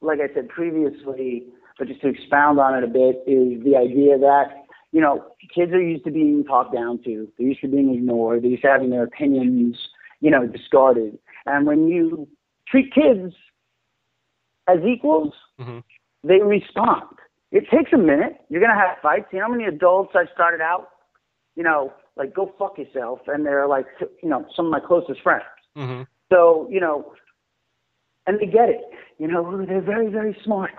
like 0.00 0.20
I 0.20 0.32
said 0.34 0.48
previously, 0.48 1.44
but 1.78 1.88
just 1.88 2.00
to 2.02 2.08
expound 2.08 2.58
on 2.60 2.74
it 2.74 2.84
a 2.84 2.86
bit, 2.86 3.22
is 3.26 3.62
the 3.64 3.76
idea 3.76 4.18
that 4.18 4.64
you 4.92 5.00
know 5.00 5.24
kids 5.54 5.72
are 5.72 5.80
used 5.82 6.04
to 6.04 6.10
being 6.10 6.44
talked 6.44 6.74
down 6.74 7.02
to, 7.04 7.28
they're 7.38 7.48
used 7.48 7.60
to 7.60 7.68
being 7.68 7.94
ignored, 7.94 8.42
they're 8.42 8.50
used 8.50 8.62
to 8.62 8.68
having 8.68 8.90
their 8.90 9.04
opinions, 9.04 9.76
you 10.20 10.30
know, 10.30 10.46
discarded, 10.46 11.18
and 11.46 11.66
when 11.66 11.88
you 11.88 12.28
treat 12.68 12.92
kids 12.94 13.34
as 14.70 14.84
equals, 14.84 15.32
hmm 15.58 15.80
they 16.22 16.38
respond. 16.42 17.08
It 17.50 17.64
takes 17.70 17.94
a 17.94 17.96
minute. 17.96 18.34
You're 18.50 18.60
gonna 18.60 18.78
have 18.78 18.98
fights. 19.00 19.26
You 19.32 19.38
know 19.38 19.46
how 19.46 19.52
many 19.52 19.64
adults 19.64 20.12
I 20.14 20.24
started 20.34 20.60
out, 20.60 20.88
you 21.56 21.62
know, 21.62 21.94
like 22.16 22.34
go 22.34 22.52
fuck 22.58 22.76
yourself, 22.78 23.20
and 23.26 23.44
they're 23.46 23.66
like, 23.66 23.86
you 24.22 24.28
know, 24.28 24.44
some 24.54 24.66
of 24.66 24.72
my 24.72 24.80
closest 24.80 25.22
friends. 25.22 25.44
hmm 25.74 26.02
So, 26.30 26.68
you 26.70 26.80
know, 26.80 27.12
and 28.26 28.38
they 28.38 28.46
get 28.46 28.68
it. 28.68 28.82
You 29.18 29.28
know, 29.28 29.64
they're 29.66 29.80
very, 29.80 30.08
very 30.08 30.36
smart. 30.44 30.74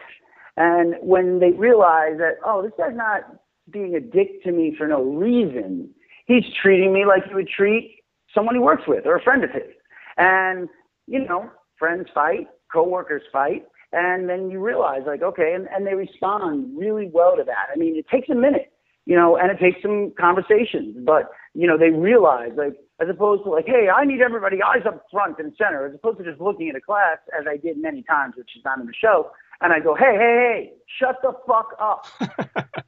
And 0.57 0.95
when 1.01 1.39
they 1.39 1.51
realize 1.51 2.17
that, 2.17 2.36
oh, 2.45 2.62
this 2.62 2.71
guy's 2.77 2.95
not 2.95 3.21
being 3.69 3.95
a 3.95 4.00
dick 4.00 4.43
to 4.43 4.51
me 4.51 4.75
for 4.77 4.88
no 4.88 5.01
reason, 5.01 5.89
he's 6.25 6.43
treating 6.62 6.93
me 6.93 7.05
like 7.05 7.27
he 7.27 7.33
would 7.33 7.50
treat 7.50 8.03
someone 8.33 8.55
he 8.55 8.62
works 8.62 8.83
with 8.88 9.05
or 9.05 9.15
a 9.15 9.21
friend 9.21 9.43
of 9.43 9.51
his. 9.51 9.71
And, 10.17 10.69
you 11.07 11.25
know, 11.25 11.50
friends 11.77 12.07
fight, 12.13 12.48
coworkers 12.71 13.24
fight, 13.31 13.65
and 13.93 14.29
then 14.29 14.50
you 14.50 14.60
realize, 14.60 15.01
like, 15.05 15.21
okay, 15.21 15.53
and, 15.53 15.67
and 15.69 15.86
they 15.86 15.93
respond 15.93 16.77
really 16.77 17.10
well 17.12 17.36
to 17.36 17.43
that. 17.43 17.67
I 17.74 17.77
mean, 17.77 17.95
it 17.95 18.07
takes 18.07 18.29
a 18.29 18.36
minute, 18.36 18.71
you 19.05 19.15
know, 19.15 19.38
and 19.38 19.51
it 19.51 19.60
takes 19.60 19.81
some 19.81 20.13
conversations, 20.19 20.95
but, 21.05 21.31
you 21.53 21.67
know, 21.67 21.77
they 21.77 21.89
realize, 21.89 22.51
like, 22.55 22.75
as 23.01 23.10
opposed 23.10 23.43
to 23.43 23.50
like, 23.50 23.65
hey, 23.65 23.89
I 23.89 24.05
need 24.05 24.21
everybody 24.21 24.62
eyes 24.62 24.86
up 24.86 25.05
front 25.12 25.39
and 25.39 25.53
center, 25.57 25.86
as 25.86 25.95
opposed 25.95 26.19
to 26.19 26.24
just 26.24 26.39
looking 26.39 26.69
at 26.69 26.75
a 26.75 26.81
class, 26.81 27.17
as 27.38 27.45
I 27.50 27.57
did 27.57 27.77
many 27.77 28.03
times, 28.03 28.36
which 28.38 28.55
is 28.55 28.63
not 28.63 28.79
in 28.79 28.86
the 28.86 28.93
show, 28.93 29.31
and 29.60 29.74
I 29.74 29.79
go, 29.79 29.95
hey, 29.95 30.15
hey, 30.17 30.17
hey, 30.17 30.74
shut 31.00 31.17
the 31.21 31.33
fuck 31.48 31.75
up. 31.79 32.05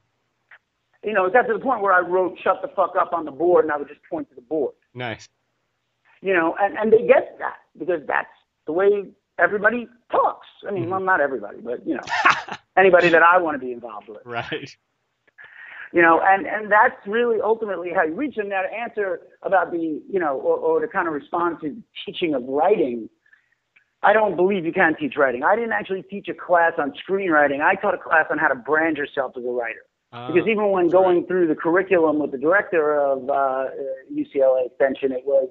you 1.03 1.13
know, 1.13 1.25
it 1.25 1.33
got 1.33 1.43
to 1.43 1.53
the 1.53 1.59
point 1.59 1.81
where 1.81 1.93
I 1.93 1.99
wrote 1.99 2.37
shut 2.43 2.61
the 2.61 2.69
fuck 2.69 2.93
up 2.99 3.11
on 3.11 3.25
the 3.25 3.31
board, 3.31 3.65
and 3.65 3.71
I 3.71 3.77
would 3.77 3.87
just 3.87 4.01
point 4.09 4.29
to 4.29 4.35
the 4.35 4.41
board. 4.41 4.73
nice. 4.93 5.27
You 6.21 6.33
know, 6.33 6.55
and, 6.57 6.77
and 6.77 6.93
they 6.93 7.05
get 7.05 7.35
that 7.39 7.57
because 7.77 7.99
that's 8.07 8.29
the 8.65 8.71
way 8.71 9.09
everybody 9.39 9.87
talks. 10.11 10.47
I 10.67 10.71
mean, 10.71 10.85
Mhm. 10.85 10.89
well, 10.89 10.99
not 10.99 11.21
everybody, 11.21 11.59
but, 11.61 11.85
you 11.85 11.95
know, 11.95 12.01
anybody 12.77 13.09
that 13.09 13.23
I 13.23 13.37
want 13.37 13.55
to 13.55 13.59
be 13.65 13.71
involved 13.71 14.07
with. 14.09 14.25
Right. 14.25 14.75
you 15.91 16.01
know, 16.01 16.19
and 16.21 16.47
and 16.47 16.71
that's 16.71 17.05
really 17.05 17.39
ultimately 17.41 17.91
how 17.93 18.03
you 18.03 18.13
reach 18.15 18.35
them. 18.35 18.49
Now, 18.49 18.63
to 18.63 18.73
answer 18.73 19.21
about 19.43 19.71
the, 19.71 20.01
you 20.09 20.19
know, 20.19 20.37
or, 20.39 20.57
or 20.57 20.79
to 20.81 20.87
kind 20.87 21.07
of 21.07 21.13
respond 21.13 21.57
to 21.61 21.75
teaching 22.05 22.33
of 22.33 22.43
writing, 22.47 23.09
I 24.01 24.11
don't 24.11 24.35
believe 24.35 24.65
you 24.65 24.73
can 24.73 24.95
teach 24.95 25.15
writing. 25.17 25.43
I 25.43 25.55
didn't 25.55 25.71
actually 25.71 26.01
teach 26.03 26.27
a 26.29 26.33
class 26.33 26.73
on 26.77 26.93
screenwriting. 26.93 27.61
I 27.61 27.75
taught 27.75 27.93
a 27.93 27.97
class 27.97 28.25
on 28.31 28.37
how 28.37 28.47
to 28.47 28.55
brand 28.55 28.97
yourself 28.97 29.33
as 29.37 29.43
a 29.45 29.49
writer. 29.49 29.85
Uh, 30.11 30.31
because 30.31 30.47
even 30.47 30.69
when 30.69 30.89
going 30.89 31.17
right. 31.19 31.27
through 31.27 31.47
the 31.47 31.55
curriculum 31.55 32.19
with 32.19 32.31
the 32.31 32.37
director 32.37 32.99
of 32.99 33.29
uh, 33.29 33.65
UCLA 34.13 34.67
Extension, 34.67 35.11
it 35.11 35.25
was, 35.25 35.49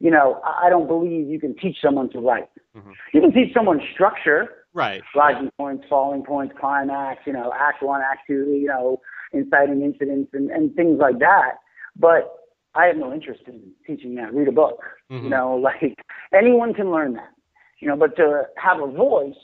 you 0.00 0.10
know, 0.10 0.40
I 0.44 0.68
don't 0.68 0.88
believe 0.88 1.28
you 1.28 1.38
can 1.38 1.54
teach 1.56 1.76
someone 1.82 2.10
to 2.10 2.20
write. 2.20 2.48
Mm-hmm. 2.76 2.90
You 3.12 3.20
can 3.20 3.32
teach 3.32 3.52
someone 3.54 3.80
structure, 3.94 4.48
right? 4.74 5.02
Rising 5.14 5.50
points, 5.58 5.84
falling 5.88 6.22
points, 6.22 6.54
climax, 6.58 7.20
you 7.26 7.32
know, 7.32 7.52
act 7.58 7.82
one, 7.82 8.00
act 8.00 8.20
two, 8.26 8.58
you 8.60 8.66
know, 8.66 9.00
inciting 9.32 9.82
incidents 9.82 10.30
and, 10.32 10.50
and 10.50 10.74
things 10.74 10.98
like 11.00 11.18
that. 11.18 11.58
But 11.96 12.32
I 12.74 12.86
have 12.86 12.96
no 12.96 13.12
interest 13.12 13.42
in 13.46 13.60
teaching 13.86 14.14
that. 14.16 14.32
Read 14.32 14.48
a 14.48 14.52
book. 14.52 14.80
Mm-hmm. 15.10 15.24
You 15.24 15.30
know, 15.30 15.56
like 15.62 15.96
anyone 16.32 16.74
can 16.74 16.90
learn 16.90 17.14
that. 17.14 17.30
You 17.80 17.88
know, 17.88 17.96
but 17.96 18.16
to 18.16 18.42
have 18.56 18.80
a 18.80 18.86
voice, 18.86 19.34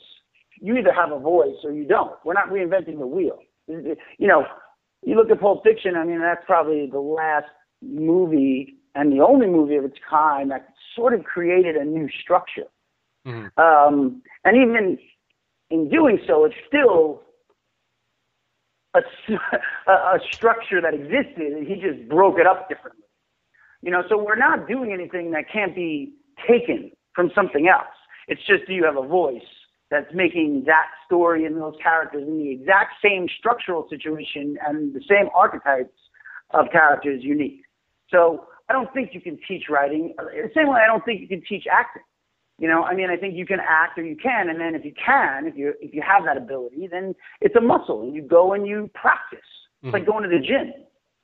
you 0.60 0.76
either 0.76 0.92
have 0.92 1.10
a 1.10 1.18
voice 1.18 1.56
or 1.64 1.72
you 1.72 1.86
don't. 1.86 2.12
We're 2.24 2.34
not 2.34 2.48
reinventing 2.48 2.98
the 2.98 3.06
wheel. 3.06 3.38
You 3.66 3.96
know, 4.28 4.44
you 5.02 5.16
look 5.16 5.30
at 5.30 5.40
Pulp 5.40 5.64
Fiction. 5.64 5.96
I 5.96 6.04
mean, 6.04 6.20
that's 6.20 6.44
probably 6.46 6.88
the 6.90 7.00
last 7.00 7.46
movie 7.82 8.76
and 8.94 9.12
the 9.12 9.22
only 9.24 9.46
movie 9.46 9.76
of 9.76 9.84
its 9.84 9.98
kind 10.08 10.50
that 10.50 10.68
sort 10.94 11.14
of 11.14 11.24
created 11.24 11.76
a 11.76 11.84
new 11.84 12.08
structure. 12.22 12.64
Mm-hmm. 13.26 13.60
Um, 13.60 14.22
and 14.44 14.56
even 14.56 14.98
in 15.70 15.88
doing 15.88 16.18
so, 16.26 16.44
it's 16.44 16.54
still 16.68 17.22
a, 18.94 19.90
a 19.90 20.18
structure 20.36 20.80
that 20.80 20.94
existed. 20.94 21.52
And 21.52 21.66
he 21.66 21.74
just 21.74 22.08
broke 22.08 22.38
it 22.38 22.46
up 22.46 22.68
differently. 22.68 23.02
You 23.82 23.90
know, 23.90 24.02
so 24.08 24.22
we're 24.22 24.36
not 24.36 24.66
doing 24.66 24.92
anything 24.92 25.32
that 25.32 25.44
can't 25.52 25.74
be 25.74 26.14
taken 26.48 26.90
from 27.14 27.30
something 27.34 27.68
else. 27.68 27.92
It's 28.28 28.40
just 28.46 28.66
do 28.66 28.74
you 28.74 28.84
have 28.84 28.96
a 28.96 29.06
voice 29.06 29.42
that's 29.90 30.12
making 30.12 30.64
that 30.66 30.86
story 31.04 31.44
and 31.44 31.56
those 31.60 31.74
characters 31.82 32.24
in 32.26 32.38
the 32.38 32.50
exact 32.50 32.94
same 33.02 33.26
structural 33.38 33.86
situation 33.88 34.58
and 34.66 34.94
the 34.94 35.00
same 35.08 35.28
archetypes 35.34 35.94
of 36.50 36.66
characters 36.72 37.22
unique. 37.22 37.62
So 38.10 38.46
I 38.68 38.72
don't 38.72 38.92
think 38.92 39.10
you 39.12 39.20
can 39.20 39.38
teach 39.46 39.64
writing. 39.70 40.14
The 40.18 40.50
same 40.54 40.68
way 40.68 40.80
I 40.82 40.86
don't 40.86 41.04
think 41.04 41.20
you 41.20 41.28
can 41.28 41.42
teach 41.48 41.64
acting. 41.70 42.02
You 42.58 42.68
know, 42.68 42.84
I 42.84 42.94
mean, 42.94 43.10
I 43.10 43.16
think 43.16 43.34
you 43.36 43.44
can 43.44 43.58
act 43.60 43.98
or 43.98 44.02
you 44.02 44.16
can, 44.16 44.48
and 44.48 44.58
then 44.58 44.74
if 44.74 44.84
you 44.84 44.92
can, 44.94 45.46
if 45.46 45.56
you 45.56 45.74
if 45.80 45.92
you 45.92 46.02
have 46.02 46.24
that 46.24 46.38
ability, 46.38 46.88
then 46.90 47.14
it's 47.42 47.54
a 47.54 47.60
muscle, 47.60 48.02
and 48.02 48.14
you 48.14 48.22
go 48.22 48.54
and 48.54 48.66
you 48.66 48.90
practice. 48.94 49.38
It's 49.82 49.88
mm-hmm. 49.88 49.90
like 49.90 50.06
going 50.06 50.22
to 50.22 50.28
the 50.28 50.38
gym 50.38 50.72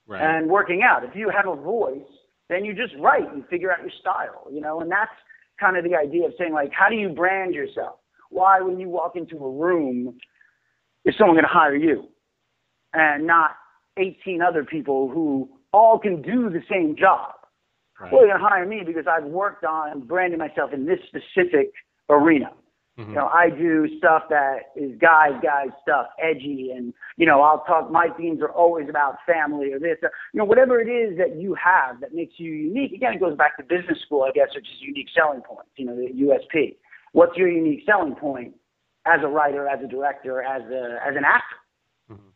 right. 0.06 0.20
and 0.20 0.50
working 0.50 0.82
out. 0.82 1.04
If 1.04 1.16
you 1.16 1.30
have 1.30 1.46
a 1.46 1.56
voice, 1.56 2.02
then 2.50 2.66
you 2.66 2.74
just 2.74 2.92
write 3.00 3.32
and 3.32 3.46
figure 3.48 3.72
out 3.72 3.80
your 3.80 3.92
style. 3.98 4.46
You 4.52 4.60
know, 4.60 4.80
and 4.80 4.90
that's 4.90 5.10
kind 5.58 5.78
of 5.78 5.84
the 5.84 5.96
idea 5.96 6.26
of 6.26 6.32
saying 6.38 6.52
like, 6.52 6.70
how 6.78 6.90
do 6.90 6.96
you 6.96 7.08
brand 7.08 7.54
yourself? 7.54 7.96
Why, 8.28 8.60
when 8.60 8.78
you 8.78 8.88
walk 8.88 9.16
into 9.16 9.36
a 9.36 9.50
room, 9.50 10.18
is 11.04 11.14
someone 11.18 11.36
going 11.36 11.44
to 11.44 11.48
hire 11.48 11.76
you 11.76 12.08
and 12.94 13.26
not 13.26 13.52
18 13.96 14.42
other 14.42 14.64
people 14.64 15.08
who 15.08 15.48
all 15.72 15.98
can 15.98 16.22
do 16.22 16.50
the 16.50 16.62
same 16.70 16.96
job? 16.98 17.32
Right. 18.02 18.12
Well, 18.12 18.23
they're 18.23 18.30
going 18.30 18.40
to 18.40 18.49
hire 18.49 18.66
me 18.66 18.82
because 18.85 19.04
I've 19.06 19.25
worked 19.25 19.64
on 19.64 20.00
branding 20.00 20.40
myself 20.40 20.73
in 20.73 20.87
this 20.87 20.99
specific 21.06 21.73
arena. 22.09 22.50
Mm-hmm. 22.99 23.11
You 23.11 23.16
know, 23.16 23.26
I 23.28 23.49
do 23.49 23.87
stuff 23.97 24.25
that 24.28 24.73
is 24.76 24.99
guys, 25.00 25.30
guys 25.40 25.68
stuff, 25.82 26.09
edgy, 26.23 26.73
and 26.76 26.92
you 27.16 27.26
know, 27.26 27.40
I'll 27.40 27.64
talk. 27.64 27.90
My 27.90 28.09
themes 28.18 28.42
are 28.42 28.50
always 28.50 28.88
about 28.90 29.16
family 29.26 29.73
or 29.73 29.78
this, 29.78 29.97
or, 30.02 30.11
you 30.35 30.38
know, 30.38 30.44
whatever 30.44 30.80
it 30.80 30.88
is 30.88 31.16
that 31.16 31.37
you 31.40 31.54
have 31.54 32.00
that 32.00 32.12
makes 32.12 32.35
you 32.37 32.50
unique. 32.50 32.92
Again, 32.92 33.14
it 33.14 33.21
goes 33.21 33.37
back 33.37 33.56
to 33.56 33.62
business 33.62 33.99
school, 34.04 34.25
I 34.25 34.32
guess, 34.32 34.49
which 34.54 34.64
is 34.64 34.80
unique 34.80 35.09
selling 35.16 35.40
points. 35.40 35.71
You 35.76 35.87
know, 35.87 35.97
the 35.97 36.09
USP. 36.12 36.76
What's 37.12 37.37
your 37.37 37.49
unique 37.49 37.85
selling 37.87 38.14
point 38.14 38.54
as 39.06 39.21
a 39.23 39.28
writer, 39.28 39.68
as 39.68 39.78
a 39.82 39.88
director, 39.88 40.42
as 40.42 40.62
a 40.62 40.99
as 41.06 41.16
an 41.16 41.25
actor? 41.25 41.56
Mm-hmm. 42.11 42.28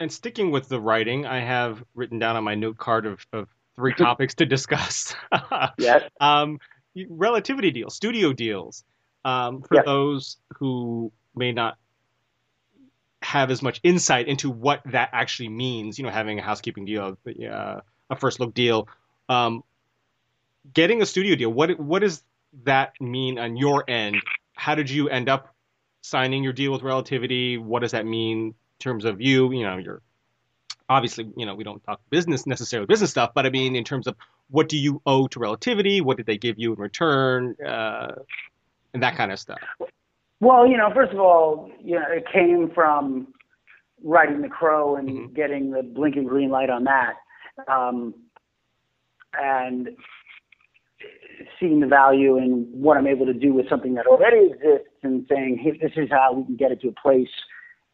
And 0.00 0.10
sticking 0.10 0.50
with 0.50 0.68
the 0.68 0.80
writing, 0.80 1.26
I 1.26 1.40
have 1.40 1.84
written 1.94 2.18
down 2.18 2.34
on 2.36 2.42
my 2.42 2.54
note 2.54 2.78
card 2.78 3.04
of, 3.04 3.24
of 3.32 3.48
three 3.76 3.94
topics 3.98 4.34
to 4.36 4.46
discuss. 4.46 5.14
yes. 5.78 6.04
Um, 6.20 6.58
relativity 7.08 7.70
deals, 7.70 7.94
studio 7.94 8.32
deals. 8.32 8.82
Um, 9.24 9.60
for 9.60 9.74
yes. 9.74 9.84
those 9.84 10.36
who 10.58 11.12
may 11.36 11.52
not 11.52 11.76
have 13.20 13.50
as 13.50 13.60
much 13.60 13.80
insight 13.82 14.28
into 14.28 14.50
what 14.50 14.80
that 14.86 15.10
actually 15.12 15.50
means, 15.50 15.98
you 15.98 16.04
know, 16.04 16.10
having 16.10 16.38
a 16.38 16.42
housekeeping 16.42 16.86
deal, 16.86 17.18
uh, 17.28 17.80
a 18.08 18.16
first 18.16 18.40
look 18.40 18.54
deal, 18.54 18.88
um, 19.28 19.62
getting 20.72 21.02
a 21.02 21.06
studio 21.06 21.36
deal. 21.36 21.52
What 21.52 21.78
what 21.78 22.00
does 22.00 22.22
that 22.64 22.94
mean 23.00 23.38
on 23.38 23.58
your 23.58 23.84
end? 23.88 24.16
How 24.54 24.74
did 24.74 24.88
you 24.88 25.10
end 25.10 25.28
up 25.28 25.54
signing 26.00 26.42
your 26.42 26.54
deal 26.54 26.72
with 26.72 26.82
Relativity? 26.82 27.58
What 27.58 27.80
does 27.80 27.92
that 27.92 28.06
mean 28.06 28.54
terms 28.80 29.04
of 29.04 29.20
you, 29.20 29.52
you 29.52 29.62
know, 29.62 29.76
you're 29.76 30.02
obviously, 30.88 31.30
you 31.36 31.46
know, 31.46 31.54
we 31.54 31.62
don't 31.64 31.82
talk 31.84 32.00
business 32.10 32.46
necessarily 32.46 32.86
business 32.86 33.10
stuff, 33.10 33.30
but 33.34 33.46
I 33.46 33.50
mean, 33.50 33.76
in 33.76 33.84
terms 33.84 34.06
of 34.06 34.16
what 34.50 34.68
do 34.68 34.76
you 34.76 35.00
owe 35.06 35.28
to 35.28 35.38
relativity? 35.38 36.00
What 36.00 36.16
did 36.16 36.26
they 36.26 36.36
give 36.36 36.58
you 36.58 36.72
in 36.72 36.80
return? 36.80 37.54
Uh, 37.64 38.16
and 38.92 39.02
that 39.02 39.16
kind 39.16 39.30
of 39.30 39.38
stuff. 39.38 39.60
Well, 40.40 40.66
you 40.66 40.76
know, 40.76 40.90
first 40.92 41.12
of 41.12 41.20
all, 41.20 41.70
you 41.82 41.94
know, 41.94 42.04
it 42.08 42.24
came 42.32 42.70
from 42.74 43.28
writing 44.02 44.42
The 44.42 44.48
Crow 44.48 44.96
and 44.96 45.08
mm-hmm. 45.08 45.34
getting 45.34 45.70
the 45.70 45.82
blinking 45.82 46.24
green 46.24 46.50
light 46.50 46.70
on 46.70 46.84
that. 46.84 47.14
Um, 47.68 48.14
and 49.38 49.90
seeing 51.58 51.80
the 51.80 51.86
value 51.86 52.36
in 52.36 52.68
what 52.72 52.96
I'm 52.96 53.06
able 53.06 53.26
to 53.26 53.34
do 53.34 53.52
with 53.52 53.68
something 53.68 53.94
that 53.94 54.06
already 54.06 54.46
exists 54.46 54.88
and 55.02 55.26
saying, 55.28 55.58
hey, 55.62 55.78
this 55.80 55.92
is 55.96 56.08
how 56.10 56.32
we 56.32 56.44
can 56.44 56.56
get 56.56 56.72
it 56.72 56.80
to 56.82 56.88
a 56.88 56.92
place 56.92 57.28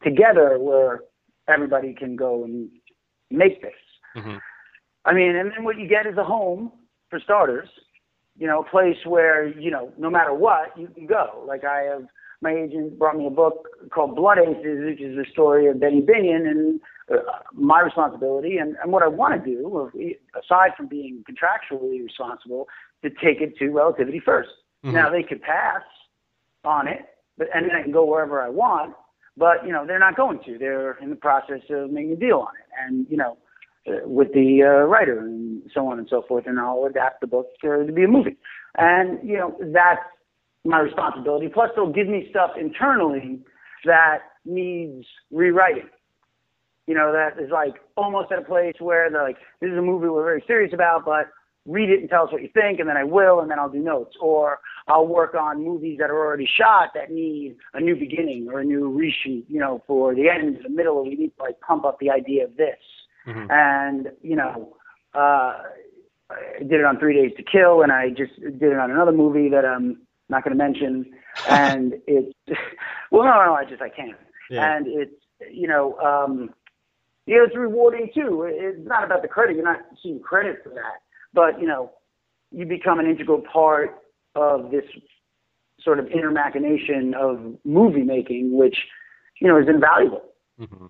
together 0.03 0.57
where 0.59 1.01
everybody 1.47 1.93
can 1.93 2.15
go 2.15 2.43
and 2.43 2.69
make 3.31 3.61
this. 3.61 3.71
Mm-hmm. 4.15 4.37
I 5.05 5.13
mean, 5.13 5.35
and 5.35 5.51
then 5.51 5.63
what 5.63 5.77
you 5.77 5.87
get 5.87 6.05
is 6.05 6.17
a 6.17 6.23
home 6.23 6.71
for 7.09 7.19
starters. 7.19 7.69
You 8.37 8.45
know, 8.45 8.61
a 8.61 8.69
place 8.69 8.97
where 9.05 9.47
you 9.47 9.71
know, 9.71 9.91
no 9.97 10.09
matter 10.09 10.33
what, 10.33 10.77
you 10.77 10.87
can 10.87 11.07
go. 11.07 11.43
Like 11.47 11.63
I 11.63 11.81
have, 11.83 12.03
my 12.41 12.51
agent 12.53 12.99
brought 12.99 13.17
me 13.17 13.25
a 13.25 13.31
book 13.31 13.67
called 13.91 14.15
Blood 14.15 14.37
Aces, 14.37 14.85
which 14.85 15.01
is 15.01 15.15
the 15.15 15.25
story 15.31 15.67
of 15.67 15.79
Benny 15.79 16.01
Binion 16.01 16.47
and 16.47 16.79
uh, 17.11 17.17
my 17.53 17.79
responsibility 17.79 18.57
and, 18.57 18.75
and 18.83 18.91
what 18.91 19.01
I 19.01 19.07
want 19.07 19.43
to 19.43 19.49
do, 19.49 19.91
aside 20.35 20.71
from 20.75 20.87
being 20.87 21.23
contractually 21.29 22.03
responsible, 22.03 22.67
to 23.01 23.09
take 23.09 23.41
it 23.41 23.57
to 23.57 23.69
relativity 23.69 24.19
1st 24.19 24.43
mm-hmm. 24.43 24.91
Now 24.91 25.09
they 25.09 25.23
could 25.23 25.41
pass 25.41 25.81
on 26.63 26.87
it, 26.87 27.05
but 27.37 27.47
and 27.55 27.65
then 27.65 27.75
I 27.75 27.81
can 27.81 27.91
go 27.91 28.05
wherever 28.05 28.41
I 28.41 28.49
want. 28.49 28.93
But 29.37 29.65
you 29.65 29.71
know 29.71 29.85
they're 29.85 29.99
not 29.99 30.15
going 30.17 30.39
to. 30.45 30.57
They're 30.57 30.97
in 31.01 31.09
the 31.09 31.15
process 31.15 31.61
of 31.69 31.91
making 31.91 32.13
a 32.13 32.15
deal 32.15 32.39
on 32.39 32.53
it, 32.55 32.67
and 32.83 33.05
you 33.09 33.17
know 33.17 33.37
uh, 33.87 34.07
with 34.07 34.33
the 34.33 34.63
uh, 34.63 34.87
writer 34.87 35.19
and 35.19 35.61
so 35.73 35.87
on 35.87 35.99
and 35.99 36.07
so 36.09 36.23
forth. 36.27 36.45
And 36.47 36.59
I'll 36.59 36.85
adapt 36.89 37.21
the 37.21 37.27
book 37.27 37.47
to, 37.61 37.85
to 37.85 37.91
be 37.93 38.03
a 38.03 38.07
movie. 38.07 38.37
And 38.77 39.19
you 39.27 39.37
know 39.37 39.55
that's 39.59 40.01
my 40.65 40.79
responsibility. 40.79 41.47
Plus, 41.47 41.69
they'll 41.75 41.91
give 41.91 42.07
me 42.07 42.27
stuff 42.29 42.51
internally 42.59 43.39
that 43.85 44.19
needs 44.45 45.05
rewriting. 45.31 45.89
You 46.87 46.95
know, 46.95 47.11
that 47.11 47.41
is 47.41 47.51
like 47.51 47.75
almost 47.95 48.31
at 48.31 48.39
a 48.39 48.41
place 48.41 48.75
where 48.79 49.09
they're 49.11 49.23
like, 49.23 49.37
this 49.61 49.69
is 49.69 49.77
a 49.77 49.81
movie 49.81 50.07
we're 50.07 50.23
very 50.23 50.43
serious 50.47 50.73
about, 50.73 51.05
but 51.05 51.27
read 51.67 51.89
it 51.89 51.99
and 51.99 52.09
tell 52.09 52.23
us 52.23 52.31
what 52.31 52.41
you 52.41 52.49
think, 52.53 52.79
and 52.79 52.87
then 52.87 52.97
I 52.97 53.03
will, 53.03 53.41
and 53.41 53.51
then 53.51 53.59
I'll 53.59 53.69
do 53.69 53.79
notes. 53.79 54.15
Or 54.19 54.59
I'll 54.87 55.05
work 55.05 55.35
on 55.35 55.63
movies 55.63 55.97
that 55.99 56.09
are 56.09 56.17
already 56.17 56.47
shot 56.47 56.91
that 56.95 57.11
need 57.11 57.57
a 57.73 57.81
new 57.81 57.95
beginning 57.95 58.47
or 58.51 58.61
a 58.61 58.63
new 58.63 58.89
reshoot, 58.89 59.43
you 59.47 59.59
know, 59.59 59.83
for 59.85 60.15
the 60.15 60.29
end, 60.29 60.57
the 60.63 60.69
middle, 60.69 61.03
we 61.03 61.15
need 61.15 61.33
to 61.37 61.43
like 61.43 61.59
pump 61.59 61.85
up 61.85 61.99
the 61.99 62.09
idea 62.09 62.45
of 62.45 62.55
this. 62.55 62.77
Mm-hmm. 63.27 63.51
And, 63.51 64.07
you 64.21 64.37
know, 64.37 64.75
uh, 65.13 65.61
I 66.29 66.59
did 66.59 66.79
it 66.79 66.85
on 66.85 66.97
Three 66.97 67.13
Days 67.13 67.35
to 67.37 67.43
Kill, 67.43 67.81
and 67.81 67.91
I 67.91 68.09
just 68.09 68.39
did 68.39 68.63
it 68.63 68.79
on 68.79 68.89
another 68.89 69.11
movie 69.11 69.49
that 69.49 69.65
I'm 69.65 70.01
not 70.29 70.43
going 70.43 70.57
to 70.57 70.63
mention. 70.63 71.05
and 71.49 71.95
it's, 72.07 72.33
well, 73.11 73.23
no, 73.23 73.45
no, 73.45 73.53
I 73.53 73.65
just, 73.65 73.81
I 73.81 73.89
can't. 73.89 74.17
Yeah. 74.49 74.77
And 74.77 74.87
it's, 74.87 75.11
you 75.51 75.67
know, 75.67 75.97
um, 75.99 76.49
yeah, 77.25 77.43
it's 77.45 77.55
rewarding 77.55 78.09
too. 78.15 78.47
It's 78.49 78.87
not 78.87 79.03
about 79.03 79.21
the 79.21 79.27
credit. 79.27 79.57
You're 79.57 79.65
not 79.65 79.81
seeing 80.01 80.21
credit 80.21 80.61
for 80.63 80.69
that 80.69 81.01
but 81.33 81.59
you 81.59 81.67
know, 81.67 81.91
you 82.51 82.65
become 82.65 82.99
an 82.99 83.05
integral 83.05 83.41
part 83.41 84.01
of 84.35 84.71
this 84.71 84.85
sort 85.81 85.99
of 85.99 86.07
inner 86.07 86.31
machination 86.31 87.13
of 87.13 87.55
movie 87.63 88.03
making, 88.03 88.57
which 88.57 88.77
you 89.39 89.47
know 89.47 89.57
is 89.57 89.67
invaluable. 89.67 90.23
Mm-hmm. 90.59 90.85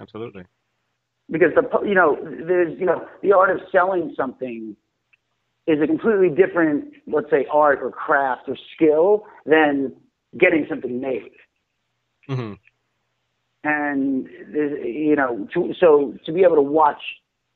Absolutely. 0.00 0.44
Because 1.30 1.50
the 1.54 1.86
you 1.86 1.94
know 1.94 2.18
there's 2.22 2.78
you 2.78 2.86
know 2.86 3.06
the 3.22 3.32
art 3.32 3.50
of 3.50 3.60
selling 3.70 4.12
something 4.16 4.76
is 5.66 5.80
a 5.80 5.86
completely 5.86 6.28
different 6.28 6.92
let's 7.06 7.30
say 7.30 7.46
art 7.50 7.78
or 7.82 7.90
craft 7.90 8.48
or 8.48 8.56
skill 8.74 9.24
than 9.46 9.92
getting 10.38 10.66
something 10.68 11.00
made. 11.00 11.30
Mm-hmm. 12.28 12.54
And 13.64 14.28
you 14.52 15.14
know, 15.14 15.46
to, 15.54 15.72
so 15.78 16.14
to 16.26 16.32
be 16.32 16.42
able 16.42 16.56
to 16.56 16.62
watch 16.62 17.00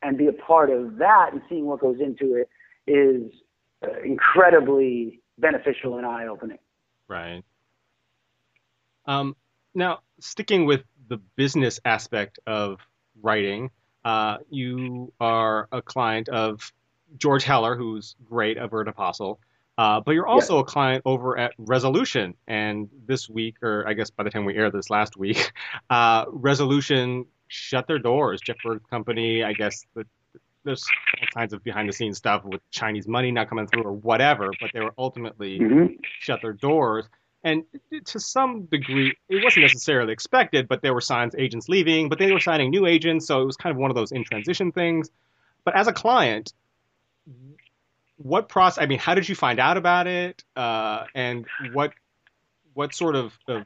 and 0.02 0.16
be 0.18 0.26
a 0.26 0.32
part 0.32 0.70
of 0.70 0.98
that 0.98 1.30
and 1.32 1.42
seeing 1.48 1.66
what 1.66 1.80
goes 1.80 2.00
into 2.00 2.34
it 2.34 2.48
is 2.86 3.32
uh, 3.82 4.00
incredibly 4.04 5.20
beneficial 5.38 5.96
and 5.98 6.06
eye 6.06 6.26
opening. 6.26 6.58
Right. 7.08 7.42
Um, 9.06 9.36
now, 9.74 10.00
sticking 10.20 10.66
with 10.66 10.82
the 11.08 11.18
business 11.36 11.78
aspect 11.84 12.38
of 12.46 12.80
writing, 13.22 13.70
uh, 14.04 14.38
you 14.50 15.12
are 15.20 15.68
a 15.72 15.82
client 15.82 16.28
of 16.28 16.72
George 17.18 17.44
Heller, 17.44 17.76
who's 17.76 18.16
great, 18.24 18.56
a 18.56 18.66
Vert 18.66 18.88
Apostle. 18.88 19.40
Uh, 19.78 20.00
but 20.00 20.12
you're 20.12 20.26
also 20.26 20.54
yeah. 20.54 20.60
a 20.62 20.64
client 20.64 21.02
over 21.04 21.38
at 21.38 21.52
Resolution. 21.58 22.34
And 22.46 22.88
this 23.06 23.28
week, 23.28 23.56
or 23.62 23.86
I 23.86 23.92
guess 23.92 24.10
by 24.10 24.22
the 24.22 24.30
time 24.30 24.44
we 24.44 24.56
air 24.56 24.70
this 24.70 24.90
last 24.90 25.16
week, 25.16 25.52
uh, 25.90 26.24
Resolution 26.28 27.26
shut 27.48 27.86
their 27.86 27.98
doors. 27.98 28.40
Jeff 28.40 28.56
Berg's 28.64 28.86
company, 28.90 29.42
I 29.42 29.52
guess 29.52 29.84
the, 29.94 30.04
there's 30.64 30.84
all 31.20 31.26
kinds 31.34 31.52
of 31.52 31.62
behind 31.62 31.88
the 31.88 31.92
scenes 31.92 32.18
stuff 32.18 32.44
with 32.44 32.60
Chinese 32.70 33.06
money 33.06 33.30
not 33.30 33.48
coming 33.48 33.66
through 33.66 33.82
or 33.82 33.92
whatever, 33.92 34.50
but 34.60 34.70
they 34.72 34.80
were 34.80 34.92
ultimately 34.98 35.58
mm-hmm. 35.58 35.94
shut 36.20 36.40
their 36.42 36.52
doors. 36.52 37.06
And 37.44 37.62
to 38.06 38.18
some 38.18 38.64
degree, 38.64 39.16
it 39.28 39.44
wasn't 39.44 39.62
necessarily 39.62 40.12
expected, 40.12 40.66
but 40.66 40.82
there 40.82 40.92
were 40.92 41.00
signs 41.00 41.34
agents 41.36 41.68
leaving, 41.68 42.08
but 42.08 42.18
they 42.18 42.32
were 42.32 42.40
signing 42.40 42.70
new 42.70 42.86
agents, 42.86 43.26
so 43.26 43.40
it 43.40 43.44
was 43.44 43.56
kind 43.56 43.70
of 43.70 43.78
one 43.78 43.90
of 43.90 43.94
those 43.94 44.10
in 44.10 44.24
transition 44.24 44.72
things. 44.72 45.10
But 45.64 45.76
as 45.76 45.86
a 45.86 45.92
client, 45.92 46.52
what 48.16 48.48
process? 48.48 48.82
I 48.82 48.86
mean, 48.86 48.98
how 48.98 49.14
did 49.14 49.28
you 49.28 49.36
find 49.36 49.60
out 49.60 49.76
about 49.76 50.08
it, 50.08 50.42
uh, 50.56 51.04
and 51.14 51.46
what 51.72 51.92
what 52.74 52.94
sort 52.94 53.14
of, 53.14 53.32
of 53.46 53.64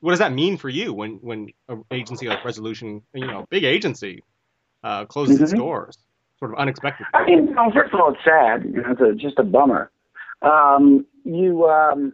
what 0.00 0.10
does 0.10 0.18
that 0.20 0.32
mean 0.32 0.56
for 0.56 0.68
you 0.68 0.92
when 0.92 1.14
when 1.16 1.48
an 1.68 1.84
agency 1.90 2.28
like 2.28 2.44
Resolution, 2.44 3.02
you 3.14 3.26
know, 3.26 3.46
big 3.50 3.64
agency, 3.64 4.22
uh, 4.84 5.04
closes 5.06 5.36
mm-hmm. 5.36 5.44
its 5.44 5.52
doors, 5.52 5.98
sort 6.38 6.52
of 6.52 6.58
unexpected? 6.58 7.06
I 7.14 7.24
mean, 7.24 7.54
know, 7.54 7.70
first 7.72 7.92
of 7.92 8.00
all, 8.00 8.12
it's 8.12 8.24
sad. 8.24 8.64
You 8.64 8.82
know, 8.82 8.92
it's 8.92 9.00
a, 9.00 9.14
just 9.14 9.38
a 9.38 9.44
bummer. 9.44 9.90
Um, 10.42 11.06
you, 11.24 11.66
um, 11.66 12.12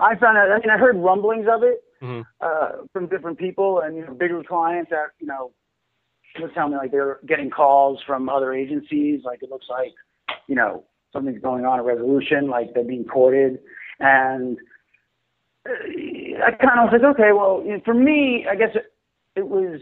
I 0.00 0.16
found 0.16 0.36
out. 0.36 0.50
I 0.50 0.58
mean, 0.58 0.70
I 0.70 0.78
heard 0.78 0.96
rumblings 0.96 1.46
of 1.50 1.62
it 1.62 1.82
mm-hmm. 2.02 2.22
uh, 2.40 2.84
from 2.92 3.06
different 3.06 3.38
people, 3.38 3.80
and 3.80 3.96
you 3.96 4.06
know, 4.06 4.14
bigger 4.14 4.42
clients 4.42 4.90
that 4.90 5.08
you 5.18 5.26
know 5.26 5.52
were 6.40 6.48
telling 6.48 6.72
me 6.72 6.78
like 6.78 6.90
they're 6.90 7.20
getting 7.26 7.50
calls 7.50 8.00
from 8.06 8.28
other 8.28 8.52
agencies. 8.52 9.22
Like 9.24 9.42
it 9.42 9.50
looks 9.50 9.66
like 9.70 9.92
you 10.46 10.54
know, 10.54 10.84
something's 11.12 11.40
going 11.40 11.64
on, 11.64 11.78
a 11.78 11.82
resolution, 11.82 12.48
like 12.48 12.74
they're 12.74 12.84
being 12.84 13.04
courted. 13.04 13.58
And 14.00 14.58
I 15.66 16.50
kind 16.60 16.78
of 16.80 16.90
was 16.90 17.00
like, 17.00 17.14
okay, 17.14 17.32
well, 17.32 17.62
you 17.64 17.72
know, 17.72 17.80
for 17.84 17.94
me, 17.94 18.46
I 18.50 18.54
guess 18.54 18.70
it, 18.74 18.92
it 19.36 19.48
was, 19.48 19.80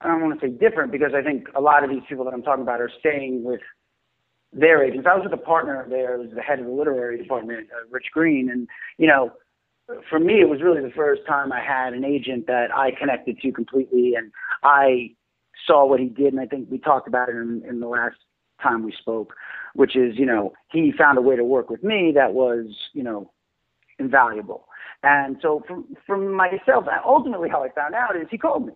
I 0.00 0.08
don't 0.08 0.22
want 0.22 0.40
to 0.40 0.46
say 0.46 0.52
different 0.52 0.92
because 0.92 1.12
I 1.14 1.22
think 1.22 1.46
a 1.56 1.60
lot 1.60 1.84
of 1.84 1.90
these 1.90 2.02
people 2.08 2.24
that 2.26 2.34
I'm 2.34 2.42
talking 2.42 2.62
about 2.62 2.80
are 2.80 2.90
staying 3.00 3.44
with 3.44 3.60
their 4.52 4.84
agents. 4.84 5.06
I 5.10 5.14
was 5.14 5.24
with 5.24 5.32
a 5.32 5.42
partner 5.42 5.86
there, 5.88 6.18
was 6.18 6.30
the 6.34 6.42
head 6.42 6.58
of 6.58 6.66
the 6.66 6.72
literary 6.72 7.18
department, 7.18 7.68
uh, 7.72 7.88
Rich 7.90 8.06
Green, 8.12 8.50
and 8.50 8.68
you 8.98 9.06
know, 9.06 9.32
for 10.10 10.18
me, 10.18 10.40
it 10.40 10.48
was 10.48 10.60
really 10.62 10.82
the 10.82 10.94
first 10.94 11.22
time 11.26 11.52
I 11.52 11.60
had 11.60 11.94
an 11.94 12.04
agent 12.04 12.46
that 12.46 12.74
I 12.74 12.90
connected 12.90 13.38
to 13.40 13.52
completely, 13.52 14.14
and 14.16 14.32
I 14.62 15.10
saw 15.66 15.86
what 15.86 16.00
he 16.00 16.06
did, 16.06 16.32
and 16.32 16.40
I 16.40 16.46
think 16.46 16.68
we 16.70 16.78
talked 16.78 17.08
about 17.08 17.28
it 17.28 17.36
in, 17.36 17.62
in 17.68 17.80
the 17.80 17.86
last 17.86 18.16
time 18.62 18.82
we 18.82 18.92
spoke, 18.92 19.34
which 19.74 19.96
is, 19.96 20.18
you 20.18 20.26
know, 20.26 20.52
he 20.72 20.92
found 20.96 21.18
a 21.18 21.22
way 21.22 21.36
to 21.36 21.44
work 21.44 21.70
with 21.70 21.82
me 21.82 22.12
that 22.14 22.32
was, 22.32 22.66
you 22.92 23.02
know, 23.02 23.30
invaluable. 23.98 24.66
And 25.02 25.36
so 25.42 25.62
from, 25.66 25.96
from 26.06 26.32
myself, 26.32 26.84
ultimately 27.04 27.48
how 27.48 27.62
I 27.62 27.68
found 27.70 27.94
out 27.94 28.16
is 28.16 28.26
he 28.30 28.38
called 28.38 28.66
me 28.66 28.72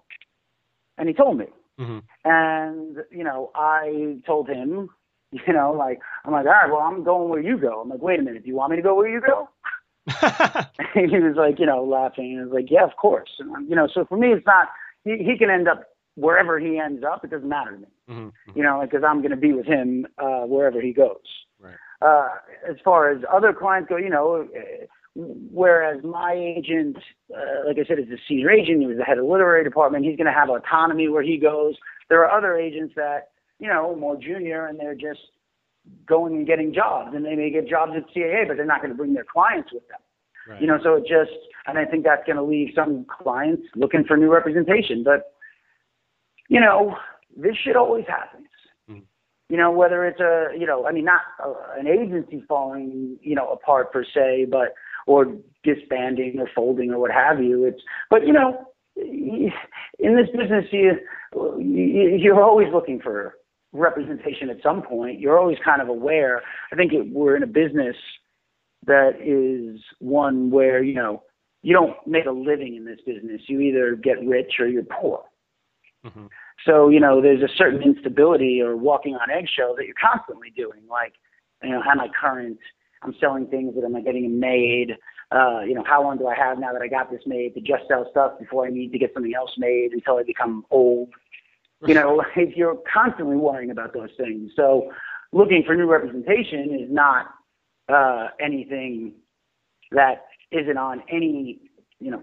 and 0.98 1.08
he 1.08 1.14
told 1.14 1.38
me. 1.38 1.46
Mm-hmm. 1.78 1.98
And, 2.24 2.98
you 3.10 3.24
know, 3.24 3.50
I 3.54 4.18
told 4.26 4.48
him, 4.48 4.90
you 5.32 5.52
know, 5.52 5.72
like, 5.72 6.00
I'm 6.24 6.32
like, 6.32 6.46
all 6.46 6.52
right, 6.52 6.70
well, 6.70 6.80
I'm 6.80 7.04
going 7.04 7.30
where 7.30 7.40
you 7.40 7.58
go. 7.58 7.80
I'm 7.80 7.88
like, 7.88 8.02
wait 8.02 8.20
a 8.20 8.22
minute, 8.22 8.42
do 8.42 8.48
you 8.48 8.56
want 8.56 8.70
me 8.70 8.76
to 8.76 8.82
go 8.82 8.94
where 8.94 9.08
you 9.08 9.20
go? 9.20 9.48
and 10.94 11.10
he 11.10 11.18
was 11.18 11.36
like, 11.36 11.58
you 11.58 11.66
know, 11.66 11.84
laughing. 11.84 12.32
And 12.32 12.40
I 12.40 12.44
was 12.44 12.52
like, 12.52 12.70
yeah, 12.70 12.84
of 12.84 12.96
course. 12.96 13.30
And, 13.38 13.68
you 13.68 13.76
know, 13.76 13.88
so 13.92 14.04
for 14.04 14.16
me, 14.16 14.28
it's 14.28 14.46
not, 14.46 14.68
he, 15.04 15.18
he 15.18 15.38
can 15.38 15.50
end 15.50 15.68
up 15.68 15.84
wherever 16.16 16.58
he 16.58 16.78
ends 16.78 17.02
up, 17.04 17.24
it 17.24 17.30
doesn't 17.30 17.48
matter 17.48 17.72
to 17.72 17.78
me. 17.78 17.86
Mm-hmm. 18.08 18.20
mm-hmm. 18.20 18.58
You 18.58 18.62
know, 18.62 18.80
because 18.82 19.02
I'm 19.06 19.18
going 19.18 19.30
to 19.30 19.36
be 19.36 19.52
with 19.52 19.66
him 19.66 20.06
uh, 20.18 20.42
wherever 20.42 20.80
he 20.80 20.92
goes. 20.92 21.16
Right. 21.58 21.74
Uh, 22.02 22.28
as 22.68 22.76
far 22.84 23.10
as 23.10 23.22
other 23.32 23.52
clients 23.52 23.88
go, 23.88 23.96
you 23.96 24.10
know, 24.10 24.48
uh, 24.56 24.86
whereas 25.14 26.02
my 26.04 26.32
agent, 26.34 26.96
uh, 27.34 27.66
like 27.66 27.76
I 27.78 27.86
said, 27.86 27.98
is 27.98 28.08
a 28.10 28.20
senior 28.28 28.50
agent. 28.50 28.80
He 28.80 28.86
was 28.86 28.98
the 28.98 29.04
head 29.04 29.18
of 29.18 29.24
the 29.24 29.30
literary 29.30 29.64
department. 29.64 30.04
He's 30.04 30.16
going 30.16 30.26
to 30.26 30.32
have 30.32 30.48
autonomy 30.48 31.08
where 31.08 31.22
he 31.22 31.38
goes. 31.38 31.74
There 32.08 32.24
are 32.24 32.36
other 32.36 32.56
agents 32.56 32.94
that, 32.96 33.30
you 33.58 33.68
know, 33.68 33.96
more 33.96 34.16
junior, 34.16 34.66
and 34.66 34.78
they're 34.78 34.94
just 34.94 35.20
going 36.06 36.34
and 36.34 36.46
getting 36.46 36.72
jobs, 36.72 37.14
and 37.14 37.24
they 37.24 37.34
may 37.34 37.50
get 37.50 37.68
jobs 37.68 37.92
at 37.96 38.04
CAA, 38.14 38.46
but 38.46 38.56
they're 38.56 38.66
not 38.66 38.80
going 38.80 38.92
to 38.92 38.96
bring 38.96 39.14
their 39.14 39.26
clients 39.30 39.70
with 39.72 39.86
them. 39.88 39.98
Right. 40.48 40.60
You 40.60 40.66
know, 40.66 40.78
so 40.82 40.94
it 40.94 41.02
just, 41.02 41.36
and 41.66 41.78
I 41.78 41.84
think 41.84 42.04
that's 42.04 42.24
going 42.24 42.36
to 42.36 42.42
leave 42.42 42.70
some 42.74 43.04
clients 43.08 43.62
looking 43.74 44.04
for 44.04 44.16
new 44.16 44.32
representation. 44.32 45.04
But 45.04 45.32
you 46.50 46.60
know, 46.60 46.96
this 47.36 47.54
shit 47.64 47.76
always 47.76 48.04
happens. 48.06 48.48
Mm-hmm. 48.90 49.00
You 49.48 49.56
know, 49.56 49.70
whether 49.70 50.04
it's 50.04 50.20
a, 50.20 50.48
you 50.58 50.66
know, 50.66 50.86
I 50.86 50.92
mean, 50.92 51.04
not 51.04 51.22
a, 51.42 51.78
an 51.78 51.86
agency 51.86 52.44
falling, 52.46 53.18
you 53.22 53.34
know, 53.34 53.48
apart 53.50 53.92
per 53.92 54.04
se, 54.04 54.48
but 54.50 54.74
or 55.06 55.36
disbanding 55.64 56.36
or 56.38 56.48
folding 56.54 56.90
or 56.90 56.98
what 56.98 57.10
have 57.10 57.42
you. 57.42 57.64
It's, 57.64 57.82
but 58.08 58.26
you 58.26 58.32
know, 58.32 58.66
in 58.96 60.16
this 60.16 60.28
business, 60.36 60.66
you 60.72 60.98
you're 61.58 62.42
always 62.42 62.68
looking 62.72 63.00
for 63.00 63.34
representation 63.72 64.50
at 64.50 64.62
some 64.62 64.82
point. 64.82 65.20
You're 65.20 65.38
always 65.38 65.58
kind 65.64 65.80
of 65.80 65.88
aware. 65.88 66.42
I 66.72 66.76
think 66.76 66.92
it, 66.92 67.10
we're 67.12 67.36
in 67.36 67.42
a 67.42 67.46
business 67.46 67.96
that 68.86 69.12
is 69.22 69.80
one 70.00 70.50
where 70.50 70.82
you 70.82 70.94
know 70.94 71.22
you 71.62 71.74
don't 71.74 71.94
make 72.06 72.26
a 72.26 72.30
living 72.30 72.76
in 72.76 72.84
this 72.84 73.00
business. 73.06 73.42
You 73.46 73.60
either 73.60 73.94
get 73.96 74.24
rich 74.26 74.54
or 74.58 74.66
you're 74.66 74.82
poor. 74.82 75.22
Mm-hmm. 76.04 76.26
So, 76.66 76.88
you 76.88 77.00
know, 77.00 77.20
there's 77.22 77.42
a 77.42 77.54
certain 77.56 77.82
instability 77.82 78.60
or 78.60 78.76
walking 78.76 79.14
on 79.14 79.30
eggshells 79.30 79.76
that 79.76 79.86
you're 79.86 79.94
constantly 80.00 80.50
doing. 80.54 80.82
Like, 80.88 81.14
you 81.62 81.70
know, 81.70 81.82
how 81.82 81.92
am 81.92 82.00
I 82.00 82.08
current? 82.08 82.58
I'm 83.02 83.14
selling 83.20 83.46
things 83.46 83.74
that 83.74 83.84
am 83.84 83.96
I 83.96 84.02
getting 84.02 84.38
made? 84.38 84.96
Uh, 85.32 85.60
you 85.60 85.74
know, 85.74 85.84
how 85.86 86.02
long 86.02 86.18
do 86.18 86.26
I 86.26 86.34
have 86.34 86.58
now 86.58 86.72
that 86.72 86.82
I 86.82 86.88
got 86.88 87.10
this 87.10 87.22
made 87.26 87.54
to 87.54 87.60
just 87.60 87.88
sell 87.88 88.06
stuff 88.10 88.38
before 88.38 88.66
I 88.66 88.70
need 88.70 88.92
to 88.92 88.98
get 88.98 89.14
something 89.14 89.34
else 89.34 89.52
made 89.56 89.92
until 89.92 90.18
I 90.18 90.22
become 90.22 90.64
old? 90.70 91.08
You 91.86 91.94
know, 91.94 92.22
like 92.36 92.56
you're 92.56 92.78
constantly 92.92 93.36
worrying 93.36 93.70
about 93.70 93.94
those 93.94 94.10
things. 94.16 94.52
So 94.56 94.90
looking 95.32 95.62
for 95.64 95.74
new 95.74 95.86
representation 95.86 96.78
is 96.80 96.90
not 96.90 97.26
uh, 97.88 98.28
anything 98.40 99.14
that 99.92 100.26
isn't 100.52 100.76
on 100.76 101.02
any, 101.10 101.60
you 102.00 102.10
know, 102.10 102.22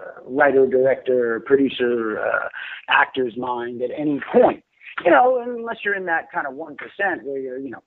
uh, 0.00 0.22
writer, 0.24 0.66
director, 0.66 1.40
producer, 1.46 2.20
uh, 2.20 2.48
actor's 2.88 3.36
mind 3.36 3.82
at 3.82 3.90
any 3.96 4.20
point. 4.32 4.62
You 5.04 5.10
know, 5.10 5.42
unless 5.42 5.78
you're 5.84 5.94
in 5.94 6.06
that 6.06 6.30
kind 6.32 6.46
of 6.46 6.54
one 6.54 6.76
percent 6.76 7.24
where 7.24 7.38
you're, 7.38 7.58
you 7.58 7.70
know, 7.70 7.82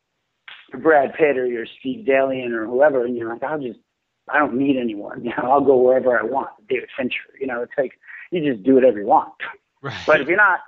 Brad 0.77 1.13
Pitt 1.13 1.37
or 1.37 1.45
you're 1.45 1.65
Steve 1.79 2.05
Zaillian 2.05 2.51
or 2.51 2.65
whoever, 2.65 3.05
and 3.05 3.15
you're 3.15 3.29
like, 3.29 3.43
I'll 3.43 3.59
just, 3.59 3.79
I 4.27 4.39
don't 4.39 4.57
need 4.57 4.77
anyone. 4.77 5.23
You 5.23 5.31
know, 5.31 5.51
I'll 5.51 5.65
go 5.65 5.77
wherever 5.77 6.17
I 6.19 6.23
want. 6.23 6.49
David 6.67 6.89
Fincher. 6.95 7.33
You 7.39 7.47
know, 7.47 7.61
it's 7.61 7.73
like 7.77 7.93
you 8.31 8.53
just 8.53 8.63
do 8.63 8.75
whatever 8.75 8.99
you 8.99 9.07
want. 9.07 9.33
Right. 9.81 9.97
But 10.05 10.21
if 10.21 10.27
you're 10.27 10.37
not, 10.37 10.59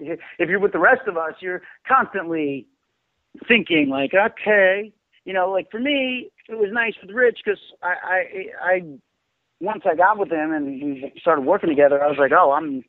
if 0.00 0.48
you're 0.48 0.60
with 0.60 0.72
the 0.72 0.78
rest 0.78 1.02
of 1.06 1.16
us, 1.16 1.34
you're 1.40 1.62
constantly 1.86 2.66
thinking 3.46 3.88
like, 3.88 4.12
okay, 4.14 4.92
you 5.24 5.32
know, 5.32 5.50
like 5.50 5.70
for 5.70 5.80
me, 5.80 6.30
it 6.48 6.58
was 6.58 6.70
nice 6.72 6.94
with 7.02 7.14
Rich 7.14 7.40
because 7.44 7.60
I, 7.82 7.94
I, 8.04 8.44
I 8.62 8.82
once 9.60 9.82
I 9.90 9.94
got 9.94 10.18
with 10.18 10.30
him 10.30 10.52
and 10.52 10.66
we 10.66 11.12
started 11.20 11.42
working 11.42 11.68
together, 11.68 12.02
I 12.02 12.08
was 12.08 12.18
like, 12.18 12.32
oh, 12.32 12.52
I'm, 12.52 12.84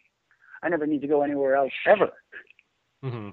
I 0.62 0.69
never 0.69 0.86
need 0.86 1.01
to 1.01 1.08
go 1.08 1.23
anywhere 1.23 1.55
else 1.55 1.73
ever. 1.86 2.12
Mm-hmm. 3.03 3.29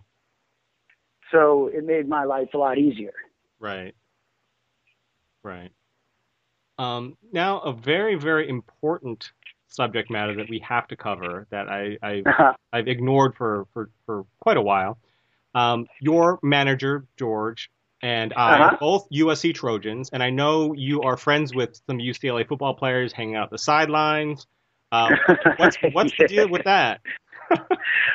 So 1.31 1.71
it 1.73 1.85
made 1.85 2.09
my 2.09 2.25
life 2.25 2.49
a 2.55 2.59
lot 2.59 2.79
easier. 2.79 3.13
Right. 3.59 3.95
Right. 5.43 5.71
Um, 6.79 7.17
now, 7.33 7.61
a 7.61 7.73
very, 7.73 8.17
very 8.17 8.49
important 8.49 9.31
subject 9.69 10.11
matter 10.11 10.37
that 10.37 10.49
we 10.49 10.59
have 10.61 10.87
to 10.89 10.97
cover 10.97 11.47
that 11.51 11.69
I, 11.69 11.97
I 12.03 12.23
uh-huh. 12.27 12.53
I've 12.73 12.89
ignored 12.89 13.35
for, 13.37 13.67
for, 13.73 13.91
for 14.05 14.27
quite 14.41 14.57
a 14.57 14.63
while. 14.63 14.99
Um, 15.55 15.87
your 16.01 16.39
manager, 16.43 17.07
George, 17.19 17.71
and 18.03 18.35
I 18.35 18.59
uh-huh. 18.59 18.77
both 18.79 19.09
USC 19.11 19.55
Trojans, 19.55 20.11
and 20.13 20.23
I 20.23 20.31
know 20.31 20.75
you 20.75 21.03
are 21.03 21.17
friends 21.17 21.55
with 21.55 21.81
some 21.87 21.99
UCLA 21.99 22.47
football 22.47 22.75
players 22.75 23.13
hanging 23.13 23.37
out 23.37 23.51
the 23.51 23.59
sidelines. 23.59 24.47
Um, 24.93 25.13
what's 25.57 25.77
what's 25.93 26.13
the 26.19 26.27
deal 26.29 26.49
with 26.49 26.65
that? 26.65 27.01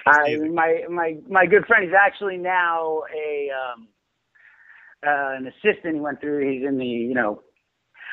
I, 0.05 0.35
my 0.35 0.83
my 0.89 1.17
my 1.27 1.45
good 1.45 1.65
friend 1.65 1.85
is 1.85 1.93
actually 1.99 2.37
now 2.37 3.01
a 3.15 3.49
um, 3.49 3.87
uh, 5.05 5.35
an 5.35 5.47
assistant. 5.47 5.95
He 5.95 6.01
went 6.01 6.21
through. 6.21 6.51
He's 6.51 6.67
in 6.67 6.77
the 6.77 6.85
you 6.85 7.13
know. 7.13 7.41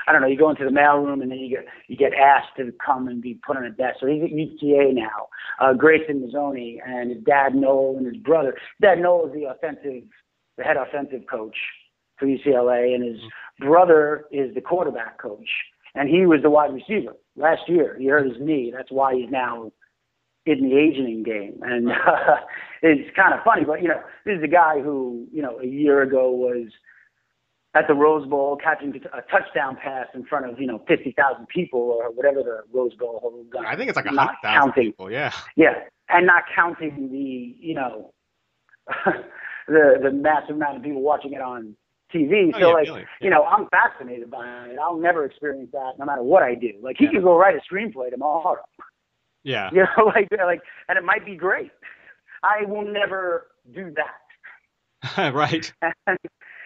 I 0.06 0.12
don't 0.12 0.22
know. 0.22 0.28
You 0.28 0.38
go 0.38 0.48
into 0.48 0.64
the 0.64 0.70
mailroom 0.70 1.20
and 1.22 1.30
then 1.30 1.38
you 1.38 1.50
get 1.50 1.66
you 1.86 1.96
get 1.96 2.14
asked 2.14 2.56
to 2.56 2.72
come 2.84 3.08
and 3.08 3.20
be 3.20 3.38
put 3.46 3.56
on 3.56 3.64
a 3.64 3.70
desk. 3.70 3.98
So 4.00 4.06
he's 4.06 4.22
at 4.22 4.30
UCA 4.30 4.94
now. 4.94 5.28
Uh, 5.60 5.74
Grayson 5.74 6.20
Mazzone 6.20 6.78
and 6.86 7.10
his 7.10 7.22
dad 7.24 7.54
Noel 7.54 7.96
and 7.98 8.06
his 8.06 8.16
brother. 8.16 8.56
Dad 8.80 9.00
Noel 9.00 9.26
is 9.26 9.34
the 9.34 9.50
offensive 9.50 10.04
the 10.56 10.64
head 10.64 10.76
offensive 10.76 11.22
coach 11.30 11.56
for 12.18 12.26
UCLA, 12.26 12.94
and 12.94 13.04
his 13.04 13.20
brother 13.60 14.24
is 14.30 14.54
the 14.54 14.60
quarterback 14.60 15.18
coach, 15.20 15.48
and 15.94 16.08
he 16.08 16.26
was 16.26 16.40
the 16.42 16.50
wide 16.50 16.74
receiver 16.74 17.14
last 17.36 17.62
year. 17.68 17.96
He 17.98 18.08
hurt 18.08 18.26
his 18.26 18.36
knee. 18.40 18.72
That's 18.74 18.90
why 18.90 19.14
he's 19.14 19.30
now 19.30 19.70
in 20.50 20.68
the 20.68 20.76
aging 20.76 21.22
game, 21.24 21.58
and 21.62 21.90
uh, 21.90 22.36
it's 22.82 23.14
kind 23.16 23.34
of 23.34 23.40
funny. 23.44 23.64
But 23.64 23.82
you 23.82 23.88
know, 23.88 24.00
this 24.24 24.36
is 24.38 24.42
a 24.44 24.48
guy 24.48 24.80
who 24.80 25.26
you 25.32 25.42
know 25.42 25.58
a 25.60 25.66
year 25.66 26.02
ago 26.02 26.30
was 26.30 26.68
at 27.74 27.86
the 27.86 27.94
Rose 27.94 28.26
Bowl 28.28 28.56
catching 28.62 28.94
a 29.12 29.20
touchdown 29.30 29.76
pass 29.82 30.06
in 30.14 30.24
front 30.24 30.46
of 30.50 30.58
you 30.60 30.66
know 30.66 30.82
fifty 30.88 31.12
thousand 31.16 31.46
people 31.48 31.80
or 31.80 32.10
whatever 32.10 32.42
the 32.42 32.62
Rose 32.72 32.94
Bowl 32.94 33.18
holds. 33.22 33.50
I 33.66 33.76
think 33.76 33.88
it's 33.90 33.96
like 33.96 34.06
a 34.06 34.10
hundred 34.10 34.36
thousand 34.42 34.72
people. 34.72 35.10
Yeah. 35.10 35.32
Yeah, 35.56 35.74
and 36.08 36.26
not 36.26 36.44
counting 36.54 37.10
the 37.12 37.54
you 37.58 37.74
know 37.74 38.12
the 39.68 39.98
the 40.02 40.10
massive 40.10 40.56
amount 40.56 40.78
of 40.78 40.82
people 40.82 41.02
watching 41.02 41.32
it 41.32 41.40
on 41.40 41.76
TV. 42.14 42.50
Oh, 42.54 42.58
so 42.58 42.66
yeah, 42.68 42.72
like 42.72 42.86
really. 42.86 43.04
you 43.20 43.30
know, 43.30 43.44
I'm 43.44 43.68
fascinated 43.68 44.30
by 44.30 44.46
it. 44.68 44.78
I'll 44.82 44.96
never 44.98 45.24
experience 45.24 45.70
that 45.72 45.92
no 45.98 46.06
matter 46.06 46.22
what 46.22 46.42
I 46.42 46.54
do. 46.54 46.72
Like 46.80 46.96
he 46.98 47.04
Yeah. 47.04 47.10
could 47.12 47.22
go 47.22 47.36
write 47.36 47.54
a 47.56 47.60
screenplay 47.74 48.10
tomorrow. 48.10 48.56
Yeah. 49.44 49.70
You 49.72 49.84
know, 49.84 50.04
like 50.14 50.28
like 50.44 50.60
and 50.88 50.98
it 50.98 51.04
might 51.04 51.24
be 51.24 51.36
great. 51.36 51.70
I 52.42 52.64
will 52.66 52.84
never 52.84 53.48
do 53.74 53.92
that. 53.96 55.34
right. 55.34 55.72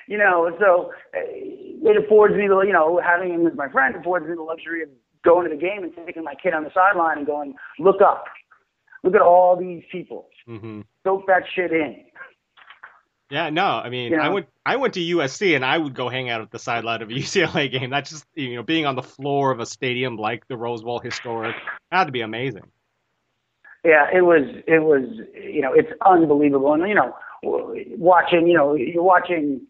you 0.06 0.18
know, 0.18 0.54
so 0.61 0.92
uh, 1.14 1.20
it 1.20 2.04
affords 2.04 2.35
me 2.35 2.48
the, 2.48 2.61
you 2.61 2.72
know, 2.72 3.00
having 3.02 3.32
him 3.32 3.46
as 3.46 3.54
my 3.56 3.68
friend 3.68 3.94
affords 3.94 4.26
me 4.26 4.35
the 4.35 4.42
luxury 4.42 4.82
of 4.82 4.88
going 5.24 5.48
to 5.48 5.54
the 5.54 5.61
game 5.61 5.85
and 5.85 5.92
taking 6.06 6.24
my 6.24 6.35
kid 6.35 6.54
on 6.54 6.64
the 6.64 6.70
sideline 6.74 7.18
and 7.18 7.26
going, 7.26 7.54
look 7.78 8.00
up, 8.00 8.24
look 9.04 9.14
at 9.14 9.20
all 9.20 9.56
these 9.56 9.82
people, 9.90 10.28
hmm 10.46 10.80
soak 11.04 11.26
that 11.26 11.42
shit 11.54 11.72
in. 11.72 11.96
Yeah. 13.33 13.49
No. 13.51 13.64
I 13.64 13.88
mean, 13.88 14.12
You 14.12 14.21
I 14.21 14.29
went 14.29 14.47
I 14.64 14.77
went 14.77 14.95
to 14.95 15.01
USC 15.01 15.57
and 15.57 15.64
I 15.64 15.79
would 15.79 15.95
go 15.95 16.09
hang 16.09 16.29
out 16.29 16.42
at 16.42 16.51
the 16.51 16.59
sideline 16.59 17.01
of 17.03 17.09
a 17.11 17.12
UCLA 17.12 17.71
game. 17.71 17.90
That's 17.90 18.11
just 18.11 18.27
you 18.35 18.57
know 18.57 18.62
being 18.62 18.87
on 18.87 18.95
the 18.95 19.03
floor 19.03 19.51
of 19.51 19.59
a 19.59 19.66
stadium 19.66 20.16
like 20.16 20.47
the 20.49 20.57
Rose 20.57 20.83
Bowl, 20.83 21.01
historic. 21.01 21.57
Had 21.90 22.05
to 22.05 22.12
be 22.12 22.21
amazing. 22.21 22.71
Yeah, 23.85 24.07
it 24.14 24.21
was, 24.21 24.45
it 24.68 24.79
was, 24.79 25.03
you 25.35 25.61
know, 25.61 25.73
it's 25.73 25.90
unbelievable. 26.07 26.73
And, 26.73 26.88
you 26.88 26.95
know, 26.95 27.16
watching, 27.42 28.47
you 28.47 28.55
know, 28.55 28.75
you're 28.75 29.03
watching, 29.03 29.61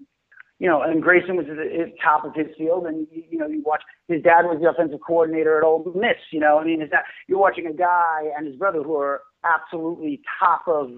you 0.58 0.68
know, 0.68 0.82
and 0.82 1.02
Grayson 1.02 1.36
was 1.36 1.46
at 1.48 1.56
the 1.56 1.92
top 2.02 2.26
of 2.26 2.34
his 2.34 2.48
field, 2.58 2.86
and 2.86 3.06
you, 3.10 3.24
you 3.30 3.38
know, 3.38 3.46
you 3.46 3.62
watch 3.64 3.82
his 4.08 4.22
dad 4.22 4.42
was 4.42 4.58
the 4.60 4.68
offensive 4.68 5.00
coordinator 5.00 5.56
at 5.56 5.64
Ole 5.64 5.90
Miss. 5.94 6.18
You 6.30 6.40
know, 6.40 6.58
I 6.58 6.64
mean, 6.64 6.82
is 6.82 6.90
that 6.90 7.04
you're 7.26 7.38
watching 7.38 7.66
a 7.66 7.72
guy 7.72 8.30
and 8.36 8.46
his 8.46 8.56
brother 8.56 8.82
who 8.82 8.96
are 8.96 9.22
absolutely 9.44 10.20
top 10.38 10.68
of 10.68 10.90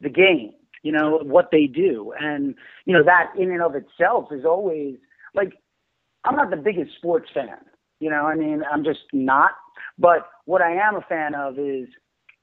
the 0.00 0.10
game. 0.10 0.52
You 0.82 0.92
know 0.92 1.20
what 1.22 1.48
they 1.50 1.66
do, 1.66 2.12
and 2.20 2.54
you 2.84 2.94
know 2.94 3.02
that 3.04 3.32
in 3.38 3.50
and 3.50 3.62
of 3.62 3.74
itself 3.74 4.28
is 4.30 4.44
always 4.44 4.96
like 5.34 5.52
I'm 6.24 6.36
not 6.36 6.50
the 6.50 6.56
biggest 6.56 6.94
sports 6.96 7.28
fan. 7.32 7.48
You 8.00 8.10
know, 8.10 8.26
I 8.26 8.34
mean, 8.34 8.62
I'm 8.70 8.84
just 8.84 9.00
not. 9.12 9.52
But 9.98 10.28
what 10.44 10.62
I 10.62 10.72
am 10.72 10.96
a 10.96 11.00
fan 11.00 11.34
of 11.34 11.58
is 11.58 11.88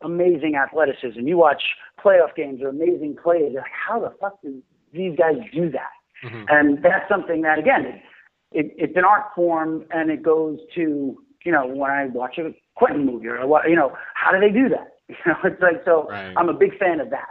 amazing 0.03 0.55
athleticism. 0.55 1.19
You 1.25 1.37
watch 1.37 1.61
playoff 2.03 2.35
games 2.35 2.61
or 2.61 2.69
amazing 2.69 3.15
plays. 3.21 3.53
You're 3.53 3.61
like, 3.61 3.71
how 3.87 3.99
the 3.99 4.13
fuck 4.19 4.41
do 4.41 4.61
these 4.93 5.17
guys 5.17 5.35
do 5.53 5.71
that? 5.71 5.91
hmm 6.21 6.43
And 6.49 6.83
that's 6.83 7.07
something 7.09 7.41
that, 7.43 7.57
again, 7.59 7.85
it, 7.85 8.01
it, 8.51 8.75
it's 8.77 8.97
an 8.97 9.05
art 9.05 9.25
form, 9.35 9.85
and 9.91 10.09
it 10.09 10.23
goes 10.23 10.59
to 10.75 11.17
you 11.45 11.51
know 11.51 11.65
when 11.67 11.91
I 11.91 12.07
watch 12.07 12.37
a 12.37 12.51
Quentin 12.75 13.05
movie 13.05 13.27
or 13.27 13.37
you 13.67 13.75
know 13.75 13.93
how 14.15 14.31
do 14.31 14.39
they 14.39 14.51
do 14.51 14.69
that? 14.69 14.91
You 15.07 15.15
know, 15.27 15.37
it's 15.43 15.61
like 15.61 15.83
so. 15.85 16.07
Right. 16.09 16.33
I'm 16.35 16.49
a 16.49 16.53
big 16.53 16.79
fan 16.79 16.99
of 16.99 17.11
that. 17.11 17.27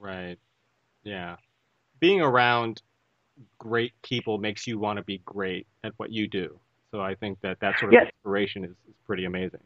Right. 0.00 0.38
Yeah. 1.04 1.36
Being 2.00 2.20
around 2.20 2.82
great 3.58 3.92
people 4.02 4.38
makes 4.38 4.66
you 4.66 4.78
want 4.78 4.98
to 4.98 5.04
be 5.04 5.18
great 5.24 5.66
at 5.84 5.92
what 5.96 6.10
you 6.10 6.28
do. 6.28 6.58
So 6.90 7.00
I 7.00 7.14
think 7.14 7.40
that 7.42 7.60
that 7.60 7.78
sort 7.78 7.92
of 7.92 8.00
Yes. 8.00 8.10
inspiration 8.14 8.64
is, 8.64 8.70
is 8.88 8.94
pretty 9.06 9.24
amazing. 9.24 9.60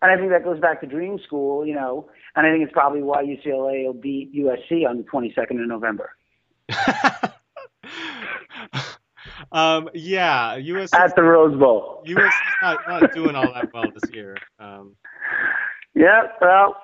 And 0.00 0.10
I 0.10 0.16
think 0.16 0.30
that 0.30 0.42
goes 0.44 0.58
back 0.60 0.80
to 0.80 0.86
Dream 0.86 1.18
School, 1.26 1.64
you 1.66 1.74
know, 1.74 2.08
and 2.34 2.46
I 2.46 2.50
think 2.50 2.64
it's 2.64 2.72
probably 2.72 3.02
why 3.02 3.22
UCLA 3.24 3.86
will 3.86 3.92
beat 3.94 4.34
USC 4.34 4.88
on 4.88 4.96
the 4.98 5.04
22nd 5.04 5.62
of 5.62 5.68
November 5.68 6.10
um, 9.52 9.88
yeah, 9.94 10.56
USC 10.58 10.94
at 10.94 11.14
the 11.14 11.22
Rose 11.22 11.58
Bowl. 11.58 12.02
USC's 12.06 12.32
not, 12.62 12.78
not 12.88 13.12
doing 13.12 13.34
all 13.36 13.52
that 13.52 13.72
well 13.72 13.90
this 13.94 14.10
year. 14.12 14.36
Um, 14.58 14.96
Yeah, 15.94 16.22
well, 16.40 16.76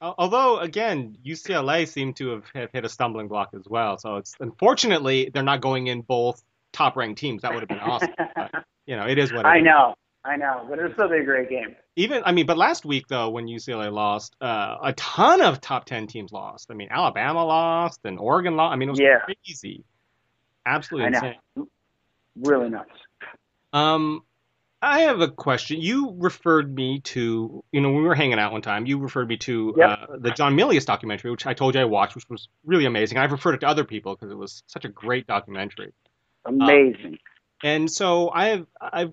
although 0.00 0.58
again, 0.58 1.16
UCLA 1.24 1.86
seemed 1.88 2.16
to 2.16 2.30
have, 2.30 2.44
have 2.54 2.70
hit 2.72 2.84
a 2.84 2.88
stumbling 2.88 3.28
block 3.28 3.50
as 3.54 3.66
well. 3.66 3.98
So 3.98 4.16
it's 4.16 4.34
unfortunately 4.40 5.30
they're 5.32 5.42
not 5.42 5.60
going 5.60 5.86
in 5.86 6.02
both 6.02 6.42
top-ranked 6.72 7.18
teams. 7.18 7.42
That 7.42 7.52
would 7.54 7.60
have 7.60 7.68
been 7.68 7.78
awesome. 7.82 8.10
But, 8.34 8.50
you 8.86 8.96
know, 8.96 9.06
it 9.06 9.18
is 9.18 9.32
what 9.32 9.46
it 9.46 9.48
I 9.48 9.58
is. 9.58 9.64
know, 9.64 9.94
I 10.24 10.36
know, 10.36 10.66
but 10.68 10.78
it'll 10.78 10.92
still 10.92 11.12
a 11.12 11.22
great 11.22 11.48
game. 11.48 11.76
Even 11.96 12.22
I 12.24 12.32
mean, 12.32 12.46
but 12.46 12.58
last 12.58 12.84
week 12.84 13.06
though, 13.08 13.30
when 13.30 13.46
UCLA 13.46 13.92
lost, 13.92 14.34
uh, 14.40 14.76
a 14.82 14.92
ton 14.94 15.40
of 15.40 15.60
top 15.60 15.84
ten 15.84 16.06
teams 16.06 16.32
lost. 16.32 16.70
I 16.70 16.74
mean, 16.74 16.88
Alabama 16.90 17.44
lost 17.44 18.00
and 18.04 18.18
Oregon 18.18 18.56
lost. 18.56 18.72
I 18.72 18.76
mean, 18.76 18.88
it 18.88 18.92
was 18.92 19.00
Yeah. 19.00 19.20
crazy, 19.20 19.84
absolutely 20.66 21.08
insane. 21.14 21.36
Really 22.36 22.68
nuts. 22.68 22.90
Um, 23.72 24.24
I 24.84 25.00
have 25.00 25.20
a 25.20 25.28
question. 25.28 25.80
You 25.80 26.14
referred 26.18 26.74
me 26.74 27.00
to, 27.00 27.64
you 27.72 27.80
know, 27.80 27.90
when 27.90 28.02
we 28.02 28.08
were 28.08 28.14
hanging 28.14 28.38
out 28.38 28.52
one 28.52 28.60
time, 28.60 28.84
you 28.84 28.98
referred 28.98 29.28
me 29.28 29.38
to 29.38 29.74
Yep. 29.76 29.88
uh, 29.88 30.06
the 30.18 30.30
John 30.30 30.54
Milius 30.56 30.84
documentary, 30.84 31.30
which 31.30 31.46
I 31.46 31.54
told 31.54 31.74
you 31.74 31.80
I 31.80 31.84
watched, 31.84 32.14
which 32.14 32.28
was 32.28 32.48
really 32.64 32.84
amazing. 32.84 33.16
I've 33.16 33.32
referred 33.32 33.54
it 33.54 33.60
to 33.60 33.66
other 33.66 33.84
people 33.84 34.14
because 34.14 34.30
it 34.30 34.36
was 34.36 34.62
such 34.66 34.84
a 34.84 34.88
great 34.88 35.26
documentary. 35.26 35.92
Amazing. 36.44 37.18
And 37.62 37.90
so 37.90 38.30
I 38.30 38.48
have, 38.48 38.66
I've, 38.78 39.12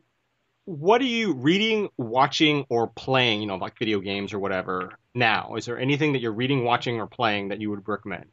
what 0.65 0.99
are 0.99 1.05
you 1.05 1.33
reading, 1.33 1.87
watching, 1.97 2.65
or 2.67 2.87
playing? 2.87 3.39
You 3.41 3.47
know, 3.47 3.55
like 3.55 3.79
video 3.79 4.01
games 4.01 4.33
or 4.33 4.39
whatever. 4.39 4.91
Now, 5.15 5.55
is 5.55 5.65
there 5.65 5.79
anything 5.79 6.13
that 6.13 6.21
you're 6.21 6.33
reading, 6.33 6.65
watching, 6.65 6.99
or 6.99 7.07
playing 7.07 7.47
that 7.47 7.61
you 7.61 7.69
would 7.69 7.87
recommend? 7.87 8.25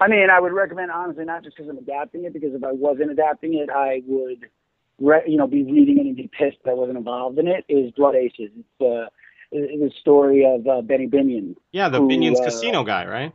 I 0.00 0.08
mean, 0.08 0.28
I 0.28 0.38
would 0.38 0.52
recommend 0.52 0.90
honestly, 0.90 1.24
not 1.24 1.44
just 1.44 1.56
because 1.56 1.70
I'm 1.70 1.78
adapting 1.78 2.24
it, 2.24 2.34
because 2.34 2.54
if 2.54 2.62
I 2.62 2.72
wasn't 2.72 3.10
adapting 3.10 3.54
it, 3.54 3.70
I 3.70 4.02
would, 4.06 4.50
re- 5.00 5.24
you 5.26 5.36
know, 5.36 5.46
be 5.46 5.62
reading 5.64 5.98
it 5.98 6.06
and 6.06 6.16
be 6.16 6.30
pissed 6.32 6.58
that 6.64 6.70
I 6.70 6.74
wasn't 6.74 6.98
involved 6.98 7.38
in 7.38 7.48
it. 7.48 7.64
Is 7.68 7.90
Blood 7.92 8.14
Aces? 8.14 8.50
It's 8.56 8.80
uh, 8.80 9.08
it's 9.52 9.80
the 9.80 10.00
story 10.00 10.44
of 10.44 10.66
uh, 10.66 10.80
Benny 10.82 11.06
Binion. 11.06 11.54
Yeah, 11.72 11.88
the 11.88 11.98
Who, 11.98 12.08
Binion's 12.08 12.40
uh, 12.40 12.44
Casino 12.44 12.84
guy, 12.84 13.06
right? 13.06 13.32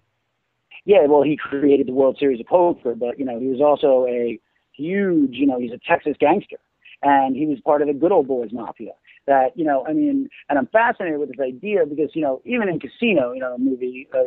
Yeah, 0.85 1.05
well, 1.07 1.23
he 1.23 1.37
created 1.37 1.87
the 1.87 1.93
World 1.93 2.17
Series 2.19 2.39
of 2.39 2.47
Poker, 2.47 2.95
but 2.95 3.19
you 3.19 3.25
know, 3.25 3.39
he 3.39 3.47
was 3.47 3.61
also 3.61 4.05
a 4.07 4.39
huge, 4.73 5.35
you 5.35 5.45
know, 5.45 5.59
he's 5.59 5.71
a 5.71 5.79
Texas 5.87 6.15
gangster, 6.19 6.57
and 7.03 7.35
he 7.35 7.45
was 7.45 7.59
part 7.61 7.81
of 7.81 7.87
the 7.87 7.93
Good 7.93 8.11
Old 8.11 8.27
Boys 8.27 8.49
Mafia. 8.51 8.91
That 9.27 9.55
you 9.55 9.63
know, 9.63 9.85
I 9.87 9.93
mean, 9.93 10.29
and 10.49 10.57
I'm 10.57 10.67
fascinated 10.67 11.19
with 11.19 11.29
this 11.29 11.39
idea 11.45 11.85
because 11.85 12.09
you 12.15 12.21
know, 12.21 12.41
even 12.45 12.67
in 12.67 12.79
Casino, 12.79 13.33
you 13.33 13.41
know, 13.41 13.53
the 13.53 13.63
movie, 13.63 14.07
uh, 14.13 14.23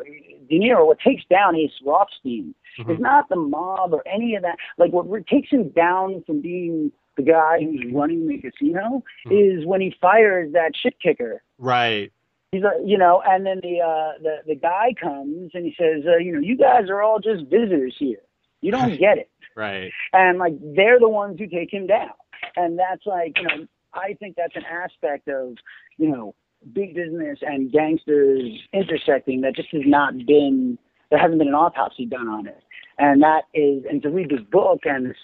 De 0.49 0.59
Niro, 0.61 0.87
what 0.87 0.99
takes 1.01 1.25
down 1.29 1.57
Ace 1.57 1.73
Rothstein 1.85 2.55
Mhm. 2.79 2.95
is 2.95 3.01
not 3.01 3.29
the 3.29 3.37
mob 3.37 3.92
or 3.92 4.07
any 4.07 4.37
of 4.37 4.42
that. 4.42 4.57
Like 4.79 4.92
what 4.92 5.27
takes 5.27 5.51
him 5.51 5.71
down 5.71 6.23
from 6.27 6.40
being 6.40 6.92
the 7.16 7.22
guy 7.22 7.59
who's 7.61 7.92
running 7.92 8.27
the 8.27 8.38
casino 8.38 9.03
Mhm. 9.27 9.59
is 9.61 9.66
when 9.66 9.81
he 9.81 9.90
fires 10.01 10.53
that 10.53 10.77
shit 10.77 10.98
kicker 11.01 11.42
Right. 11.59 12.11
He's 12.51 12.64
a, 12.64 12.72
you 12.85 12.98
know, 12.98 13.22
and 13.25 13.46
then 13.46 13.61
the 13.62 13.81
uh, 13.81 14.18
the 14.22 14.37
the 14.46 14.55
guy 14.55 14.92
comes 15.01 15.53
and 15.55 15.64
he 15.64 15.75
says, 15.79 16.05
uh, 16.07 16.18
you 16.18 16.33
know, 16.33 16.40
you 16.40 16.57
guys 16.57 16.90
are 16.90 17.01
all 17.01 17.18
just 17.18 17.46
visitors 17.46 17.94
here. 17.98 18.20
You 18.61 18.70
don't 18.72 18.98
get 19.07 19.16
it, 19.18 19.31
Right. 19.57 19.90
and 20.12 20.38
like 20.38 20.53
they're 20.61 20.98
the 21.01 21.09
ones 21.09 21.38
who 21.38 21.46
take 21.46 21.72
him 21.72 21.87
down, 21.87 22.11
and 22.57 22.79
that's 22.79 23.07
like, 23.07 23.38
you 23.38 23.44
know, 23.44 23.66
I 23.94 24.14
think 24.20 24.37
that's 24.37 24.55
an 24.55 24.64
aspect 24.66 25.29
of, 25.29 25.55
you 25.96 26.09
know, 26.11 26.35
big 26.75 26.94
business 26.94 27.38
and 27.42 27.72
gangsters 27.72 28.61
intersecting 28.75 29.40
that 29.42 29.57
just 29.57 29.70
has 29.70 29.83
not 29.87 30.14
been 30.27 30.77
there 31.11 31.18
hasn't 31.20 31.38
been 31.38 31.48
an 31.48 31.55
autopsy 31.55 32.05
done 32.05 32.29
on 32.29 32.46
it, 32.46 32.62
and 32.98 33.22
that 33.22 33.44
is, 33.55 33.85
and 33.88 34.03
to 34.03 34.11
read 34.11 34.29
this 34.29 34.40
book 34.51 34.81
and 34.85 35.07
this, 35.09 35.16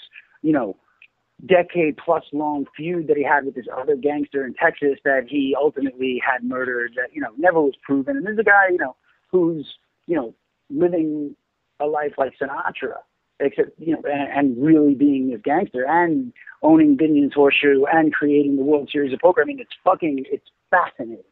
you 0.43 0.53
know, 0.53 0.77
decade 1.47 1.97
plus 1.97 2.25
long 2.33 2.67
feud 2.77 3.07
that 3.07 3.17
he 3.17 3.23
had 3.23 3.45
with 3.45 3.55
this 3.55 3.67
other 3.77 3.95
gangster 3.95 4.45
in 4.45 4.55
Texas 4.55 4.99
that 5.05 5.27
he 5.29 5.55
ultimately 5.57 6.21
had 6.25 6.43
murdered 6.43 6.93
that, 6.97 7.15
you 7.15 7.21
know, 7.21 7.31
never 7.37 7.61
was 7.61 7.75
proven. 7.83 8.17
And 8.17 8.27
there's 8.27 8.39
a 8.39 8.45
guy, 8.45 8.69
you 8.73 8.79
know, 8.79 8.97
who's, 9.31 9.67
you 10.07 10.17
know, 10.17 10.35
living 10.69 11.37
a 11.79 11.87
life 11.87 12.15
like 12.19 12.33
Sinatra, 12.41 12.97
except, 13.39 13.71
you 13.79 13.93
know, 13.93 14.03
and, 14.05 14.57
and 14.57 14.65
really 14.65 14.95
being 14.95 15.31
this 15.31 15.41
gangster 15.45 15.87
and 15.89 16.33
owning 16.63 16.97
Binion's 16.97 17.35
Horseshoe 17.35 17.85
and 17.93 18.13
creating 18.13 18.57
the 18.57 18.65
World 18.65 18.89
Series 18.91 19.13
of 19.13 19.21
Poker. 19.21 19.43
I 19.43 19.45
mean, 19.45 19.61
it's 19.61 19.75
fucking, 19.85 20.25
it's 20.31 20.51
fascinating. 20.71 21.23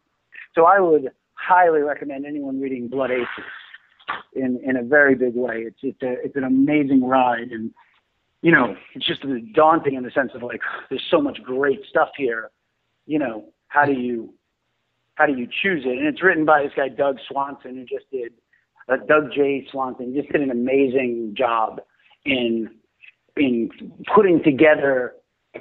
So 0.54 0.66
I 0.66 0.78
would 0.78 1.10
highly 1.34 1.80
recommend 1.80 2.26
anyone 2.26 2.60
reading 2.60 2.86
Blood 2.86 3.10
Aces 3.10 3.26
in, 4.34 4.60
in 4.62 4.76
a 4.76 4.82
very 4.82 5.16
big 5.16 5.34
way. 5.34 5.64
It's, 5.66 5.78
it's 5.82 6.02
a, 6.02 6.12
it's 6.24 6.36
an 6.36 6.44
amazing 6.44 7.04
ride 7.04 7.50
and, 7.50 7.72
you 8.46 8.52
know, 8.52 8.76
it's 8.94 9.04
just 9.04 9.24
daunting 9.54 9.94
in 9.94 10.04
the 10.04 10.10
sense 10.12 10.30
of 10.32 10.44
like, 10.44 10.60
there's 10.88 11.02
so 11.10 11.20
much 11.20 11.42
great 11.42 11.80
stuff 11.90 12.10
here. 12.16 12.52
You 13.04 13.18
know, 13.18 13.46
how 13.66 13.84
do 13.84 13.92
you, 13.92 14.34
how 15.16 15.26
do 15.26 15.32
you 15.32 15.48
choose 15.48 15.82
it? 15.84 15.98
And 15.98 16.06
it's 16.06 16.22
written 16.22 16.44
by 16.44 16.62
this 16.62 16.70
guy 16.76 16.88
Doug 16.88 17.16
Swanson, 17.28 17.74
who 17.74 17.82
just 17.82 18.08
did, 18.12 18.34
uh, 18.88 18.98
Doug 19.08 19.32
J. 19.34 19.66
Swanson, 19.72 20.14
just 20.14 20.30
did 20.30 20.42
an 20.42 20.52
amazing 20.52 21.34
job 21.36 21.80
in 22.24 22.70
in 23.36 23.68
putting 24.14 24.40
together 24.44 25.14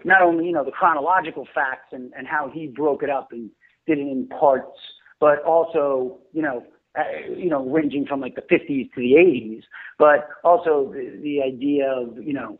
not 0.03 0.21
only 0.21 0.45
you 0.45 0.51
know 0.51 0.63
the 0.63 0.69
chronological 0.69 1.47
facts 1.55 1.87
and, 1.91 2.13
and 2.15 2.27
how 2.27 2.51
he 2.53 2.67
broke 2.67 3.01
it 3.01 3.09
up 3.09 3.29
and 3.31 3.49
did 3.87 3.97
it 3.97 4.01
in 4.01 4.27
parts, 4.27 4.77
but 5.19 5.41
also 5.43 6.19
you 6.33 6.43
know 6.43 6.63
uh, 6.95 7.33
you 7.35 7.49
know 7.49 7.67
ranging 7.67 8.05
from 8.05 8.21
like 8.21 8.35
the 8.35 8.43
50s 8.43 8.93
to 8.93 8.99
the 8.99 9.13
80s, 9.17 9.63
but 9.97 10.29
also 10.43 10.91
the, 10.93 11.19
the 11.23 11.41
idea 11.41 11.91
of 11.91 12.23
you 12.23 12.33
know 12.33 12.59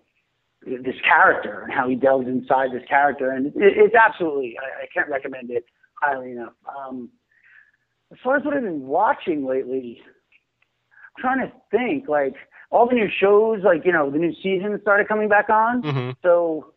this 0.65 0.95
character 1.07 1.61
and 1.61 1.71
how 1.73 1.87
he 1.87 1.95
delves 1.95 2.27
inside 2.27 2.69
this 2.73 2.83
character, 2.89 3.29
and 3.31 3.47
it, 3.47 3.53
it's 3.55 3.95
absolutely 3.95 4.57
I, 4.59 4.83
I 4.83 4.87
can't 4.93 5.09
recommend 5.09 5.51
it 5.51 5.65
highly 6.01 6.31
enough. 6.31 6.53
Um, 6.77 7.09
as 8.11 8.17
far 8.23 8.37
as 8.37 8.43
what 8.45 8.53
I've 8.55 8.63
been 8.63 8.87
watching 8.87 9.45
lately, 9.45 10.01
I'm 11.17 11.21
trying 11.21 11.39
to 11.47 11.51
think 11.71 12.07
like 12.07 12.33
all 12.71 12.87
the 12.87 12.95
new 12.95 13.07
shows, 13.19 13.61
like 13.63 13.85
you 13.85 13.91
know 13.91 14.09
the 14.09 14.17
new 14.17 14.33
season 14.41 14.77
started 14.81 15.07
coming 15.07 15.29
back 15.29 15.49
on, 15.49 15.81
Mm-hmm. 15.83 16.11
so 16.23 16.73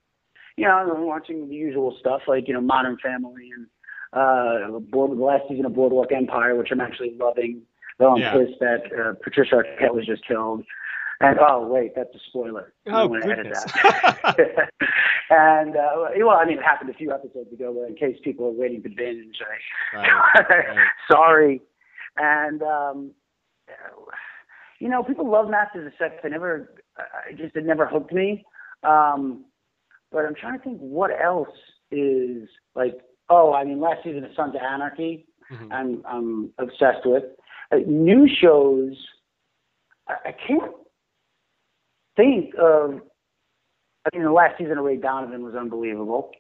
you 0.57 0.65
know 0.67 0.73
I'm 0.73 1.03
watching 1.07 1.49
the 1.49 1.55
usual 1.55 1.97
stuff 1.99 2.23
like 2.29 2.47
you 2.49 2.55
know 2.55 2.61
Modern 2.61 2.97
Family 3.03 3.51
and 3.57 3.67
uh 4.13 4.79
board 4.91 5.11
the 5.19 5.23
last 5.23 5.45
season 5.49 5.65
of 5.67 5.75
Boardwalk 5.75 6.13
Empire, 6.13 6.55
which 6.57 6.69
I'm 6.71 6.81
actually 6.81 7.17
loving. 7.19 7.63
Though 7.99 8.13
I'm 8.15 8.21
Yeah. 8.21 8.33
pissed 8.33 8.61
that 8.61 8.83
uh, 8.99 9.15
Patricia 9.23 9.57
Arquette 9.57 9.95
was 9.95 10.07
just 10.07 10.27
killed. 10.27 10.65
And 11.21 11.39
oh 11.41 11.67
wait, 11.67 11.93
that's 11.97 12.15
a 12.15 12.19
spoiler. 12.29 12.73
Oh 12.87 13.09
goodness. 13.09 13.65
that. 13.83 14.71
and 15.31 15.77
uh, 15.77 16.07
well, 16.19 16.37
I 16.39 16.45
mean, 16.45 16.59
it 16.59 16.63
happened 16.65 16.91
a 16.91 16.95
few 16.95 17.13
episodes 17.13 17.53
ago, 17.53 17.75
but 17.77 17.89
in 17.91 17.97
case 17.97 18.17
people 18.23 18.47
are 18.47 18.53
waiting 18.53 18.83
to 18.85 18.89
binge, 18.89 19.37
I, 19.95 19.97
Right, 19.97 20.49
right. 20.69 20.87
sorry. 21.11 21.61
And 22.17 22.63
um, 22.63 23.11
you 24.79 24.89
know, 24.89 25.03
people 25.03 25.29
love 25.29 25.51
Masters 25.51 25.87
of 25.87 25.93
Sex. 25.99 26.15
I 26.25 26.29
never, 26.29 26.73
I 26.97 27.33
just 27.33 27.57
it 27.57 27.65
never 27.65 27.87
hooked 27.87 28.13
me. 28.13 28.45
Um, 28.85 29.45
but 30.13 30.25
I'm 30.25 30.35
trying 30.35 30.57
to 30.59 30.65
think 30.65 30.79
what 30.79 31.11
else 31.23 31.49
is 31.91 32.49
like. 32.75 32.95
Oh, 33.31 33.53
I 33.53 33.65
mean, 33.65 33.81
last 33.81 34.05
season 34.05 34.25
of 34.25 34.31
Sons 34.37 34.55
of 34.55 34.63
Anarchy. 34.63 35.27
Mhm. 35.53 35.73
I'm 35.73 36.03
I'm 36.07 36.51
obsessed 36.59 37.05
with. 37.05 37.25
Uh, 37.73 37.79
new 37.87 38.27
shows, 38.41 38.95
I, 40.09 40.15
I 40.29 40.33
can't 40.47 40.73
think 42.19 42.55
of. 42.61 43.01
I 44.05 44.17
mean, 44.17 44.25
the 44.25 44.33
last 44.33 44.59
season 44.59 44.77
of 44.79 44.85
Ray 44.85 44.97
Donovan 44.97 45.43
was 45.43 45.55
unbelievable. 45.55 46.31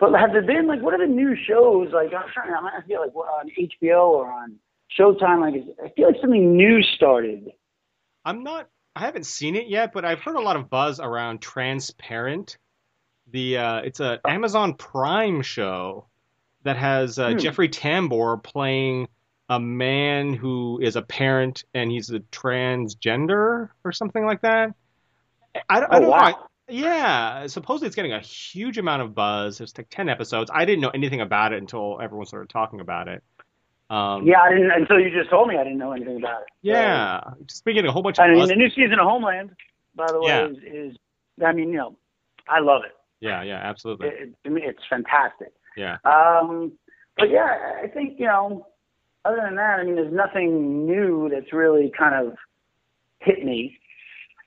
But 0.00 0.12
have 0.18 0.32
there 0.32 0.42
been 0.42 0.66
like 0.66 0.80
what 0.80 0.94
are 0.94 1.06
the 1.06 1.12
new 1.12 1.34
shows 1.46 1.88
like? 1.92 2.08
I'm 2.14 2.28
trying. 2.32 2.52
I 2.52 2.80
feel 2.86 3.00
like 3.00 3.14
on 3.14 3.50
HBO 3.58 4.08
or 4.08 4.30
on 4.32 4.56
Showtime. 4.98 5.40
Like 5.40 5.62
I 5.84 5.88
feel 5.94 6.06
like 6.08 6.16
something 6.20 6.56
new 6.56 6.82
started. 6.96 7.50
I'm 8.24 8.42
not. 8.42 8.68
I 8.96 9.00
haven't 9.00 9.26
seen 9.26 9.56
it 9.56 9.66
yet, 9.68 9.92
but 9.92 10.04
I've 10.04 10.20
heard 10.20 10.36
a 10.36 10.40
lot 10.40 10.56
of 10.56 10.70
buzz 10.70 11.00
around 11.00 11.42
Transparent. 11.42 12.56
The 13.32 13.58
uh, 13.58 13.78
it's 13.78 14.00
a 14.00 14.20
Amazon 14.26 14.74
Prime 14.74 15.42
show 15.42 16.06
that 16.64 16.76
has 16.76 17.18
uh, 17.18 17.30
Hmm. 17.30 17.38
Jeffrey 17.38 17.68
Tambor 17.68 18.42
playing 18.42 19.08
a 19.48 19.60
man 19.60 20.32
who 20.32 20.80
is 20.80 20.96
a 20.96 21.02
parent 21.02 21.64
and 21.74 21.90
he's 21.90 22.10
a 22.10 22.20
transgender 22.20 23.68
or 23.84 23.92
something 23.92 24.24
like 24.24 24.40
that. 24.42 24.74
I, 25.68 25.80
don't- 25.80 25.92
I 25.92 25.96
Oh, 25.96 26.00
don't 26.00 26.02
know. 26.02 26.10
wow. 26.10 26.18
I- 26.20 26.34
yeah, 26.66 27.46
supposedly 27.46 27.88
it's 27.88 27.96
getting 27.96 28.14
a 28.14 28.20
huge 28.20 28.78
amount 28.78 29.02
of 29.02 29.14
buzz. 29.14 29.60
It's 29.60 29.76
like 29.76 29.88
ten 29.90 30.08
episodes. 30.08 30.50
I 30.52 30.64
didn't 30.64 30.80
know 30.80 30.88
anything 30.90 31.20
about 31.20 31.52
it 31.52 31.58
until 31.58 32.00
everyone 32.00 32.24
started 32.26 32.48
talking 32.48 32.80
about 32.80 33.06
it. 33.06 33.22
Um, 33.90 34.26
Yeah, 34.26 34.40
I 34.40 34.48
didn't 34.54 34.70
until 34.70 34.98
you 34.98 35.10
just 35.10 35.28
told 35.28 35.48
me. 35.48 35.58
I 35.58 35.62
didn't 35.64 35.76
know 35.78 35.92
anything 35.92 36.16
about 36.16 36.40
it. 36.42 36.48
yeah. 36.62 37.20
Just 37.46 37.66
been 37.66 37.74
getting 37.74 37.90
a 37.90 37.92
whole 37.92 38.02
bunch 38.02 38.18
of 38.18 38.24
I 38.24 38.28
mean, 38.28 38.38
buzz. 38.38 38.48
the 38.48 38.56
new 38.56 38.70
season 38.70 38.94
of 38.98 39.06
Homeland, 39.06 39.50
by 39.94 40.06
the 40.10 40.18
way, 40.20 40.28
Yeah. 40.28 40.46
is, 40.46 40.56
is 40.92 40.96
I 41.44 41.52
mean, 41.52 41.68
you 41.68 41.76
know, 41.76 41.98
I 42.48 42.60
love 42.60 42.80
it. 42.86 42.92
Yeah, 43.20 43.42
yeah, 43.42 43.56
absolutely. 43.62 44.08
it, 44.08 44.34
it 44.44 44.52
it's 44.56 44.82
fantastic. 44.88 45.52
Yeah. 45.76 45.98
Um, 46.06 46.72
but 47.18 47.28
yeah, 47.30 47.80
I 47.82 47.88
think 47.88 48.18
you 48.18 48.26
know, 48.26 48.66
other 49.26 49.40
than 49.44 49.56
that, 49.56 49.80
I 49.80 49.84
mean, 49.84 49.96
there's 49.96 50.12
nothing 50.14 50.86
new 50.86 51.28
that's 51.30 51.52
really 51.52 51.92
kind 51.96 52.26
of 52.26 52.36
hit 53.20 53.44
me. 53.44 53.78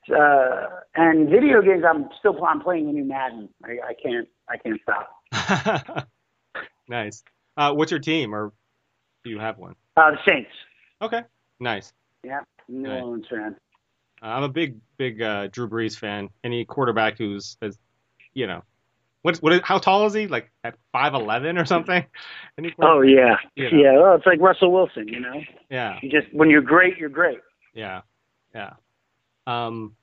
Uh, 0.10 0.68
and 0.96 1.30
video 1.30 1.62
games, 1.62 1.84
I'm 1.88 2.10
still 2.20 2.44
I'm 2.46 2.62
playing 2.62 2.88
the 2.88 2.94
new 2.94 3.04
Madden. 3.06 3.50
I, 3.64 3.90
I 3.90 3.94
can't 3.94 4.28
I 4.50 4.58
can't 4.58 4.80
stop. 4.82 6.08
nice. 6.88 7.24
Uh, 7.56 7.74
what's 7.74 7.92
your 7.92 8.00
team, 8.00 8.34
or 8.34 8.54
do 9.24 9.30
you 9.30 9.40
have 9.40 9.58
one? 9.58 9.76
Uh, 9.96 10.12
the 10.12 10.18
Saints. 10.26 10.50
Okay, 11.02 11.22
nice. 11.60 11.92
Yeah, 12.24 12.42
New. 12.68 12.90
Orleans 12.90 13.26
fan. 13.30 13.56
Uh, 14.22 14.26
I'm 14.26 14.44
a 14.44 14.50
big, 14.50 14.78
big 14.98 15.22
uh, 15.22 15.48
Drew 15.48 15.68
Brees 15.68 15.98
fan. 15.98 16.30
Any 16.44 16.66
quarterback 16.66 17.18
who's, 17.18 17.58
is, 17.62 17.78
you 18.34 18.48
know, 18.48 18.64
what? 19.22 19.54
Is, 19.54 19.62
how 19.64 19.78
tall 19.80 20.06
is 20.06 20.14
he? 20.14 20.28
Like 20.28 20.52
at 20.64 20.76
five 20.92 21.14
eleven 21.14 21.58
or 21.58 21.66
something? 21.66 22.06
Any 22.58 22.74
Oh 22.80 23.02
yeah, 23.02 23.36
You 23.56 23.72
know. 23.72 23.78
yeah. 23.78 24.00
Well, 24.00 24.16
it's 24.16 24.26
like 24.26 24.40
Russell 24.40 24.72
Wilson. 24.72 25.08
You 25.08 25.20
know, 25.20 25.42
yeah, 25.70 26.00
you 26.02 26.10
just 26.10 26.34
when 26.34 26.50
you're 26.50 26.62
great, 26.62 26.98
you're 26.98 27.10
great. 27.10 27.40
yeah, 27.74 28.02
yeah. 28.56 28.74
Um, 29.46 29.97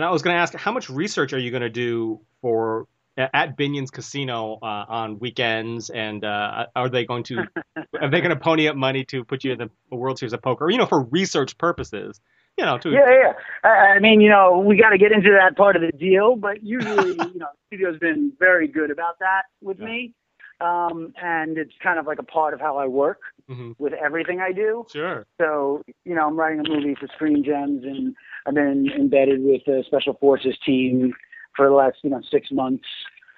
and 0.00 0.08
I 0.08 0.10
was 0.12 0.22
going 0.22 0.34
to 0.34 0.40
ask, 0.40 0.54
how 0.54 0.72
much 0.72 0.88
research 0.88 1.34
are 1.34 1.38
you 1.38 1.50
going 1.50 1.60
to 1.60 1.68
do 1.68 2.22
for 2.40 2.86
at 3.18 3.58
Binion's 3.58 3.90
Casino 3.90 4.58
uh, 4.62 4.84
on 4.88 5.18
weekends? 5.18 5.90
And 5.90 6.24
uh, 6.24 6.68
are 6.74 6.88
they 6.88 7.04
going 7.04 7.24
to 7.24 7.44
are 8.00 8.10
they 8.10 8.22
going 8.22 8.30
to 8.30 8.40
pony 8.40 8.66
up 8.68 8.76
money 8.76 9.04
to 9.06 9.24
put 9.24 9.44
you 9.44 9.52
in 9.52 9.58
the 9.58 9.68
World 9.94 10.18
Series 10.18 10.32
of 10.32 10.40
Poker? 10.40 10.70
You 10.70 10.78
know, 10.78 10.86
for 10.86 11.02
research 11.02 11.58
purposes. 11.58 12.18
You 12.56 12.64
know, 12.64 12.78
to 12.78 12.90
Yeah, 12.90 13.10
yeah. 13.10 13.32
I, 13.62 13.68
I 13.68 13.98
mean, 13.98 14.22
you 14.22 14.30
know, 14.30 14.58
we 14.58 14.78
got 14.78 14.90
to 14.90 14.98
get 14.98 15.12
into 15.12 15.36
that 15.38 15.54
part 15.54 15.76
of 15.76 15.82
the 15.82 15.92
deal, 15.92 16.34
but 16.34 16.62
usually, 16.62 17.10
you 17.34 17.38
know, 17.38 17.48
the 17.52 17.58
studio's 17.66 17.98
been 17.98 18.32
very 18.38 18.68
good 18.68 18.90
about 18.90 19.18
that 19.18 19.42
with 19.60 19.80
Yeah. 19.80 19.84
me. 19.84 20.14
Um, 20.60 21.14
and 21.22 21.56
it's 21.56 21.72
kind 21.82 21.98
of 21.98 22.06
like 22.06 22.18
a 22.18 22.22
part 22.22 22.52
of 22.52 22.60
how 22.60 22.76
I 22.76 22.86
work 22.86 23.20
Mhm. 23.48 23.74
with 23.78 23.92
everything 23.94 24.40
I 24.40 24.52
do. 24.52 24.84
Sure. 24.92 25.26
So, 25.38 25.82
you 26.04 26.14
know, 26.14 26.26
I'm 26.26 26.38
writing 26.38 26.60
a 26.60 26.68
movie 26.68 26.94
for 26.94 27.06
Screen 27.08 27.42
Gems, 27.42 27.84
and 27.84 28.14
I've 28.46 28.54
been 28.54 28.90
embedded 28.90 29.42
with 29.42 29.62
the 29.64 29.82
Special 29.86 30.14
Forces 30.14 30.56
team 30.64 31.14
for 31.56 31.66
the 31.66 31.74
last, 31.74 31.98
you 32.02 32.10
know, 32.10 32.20
six 32.30 32.50
months, 32.50 32.84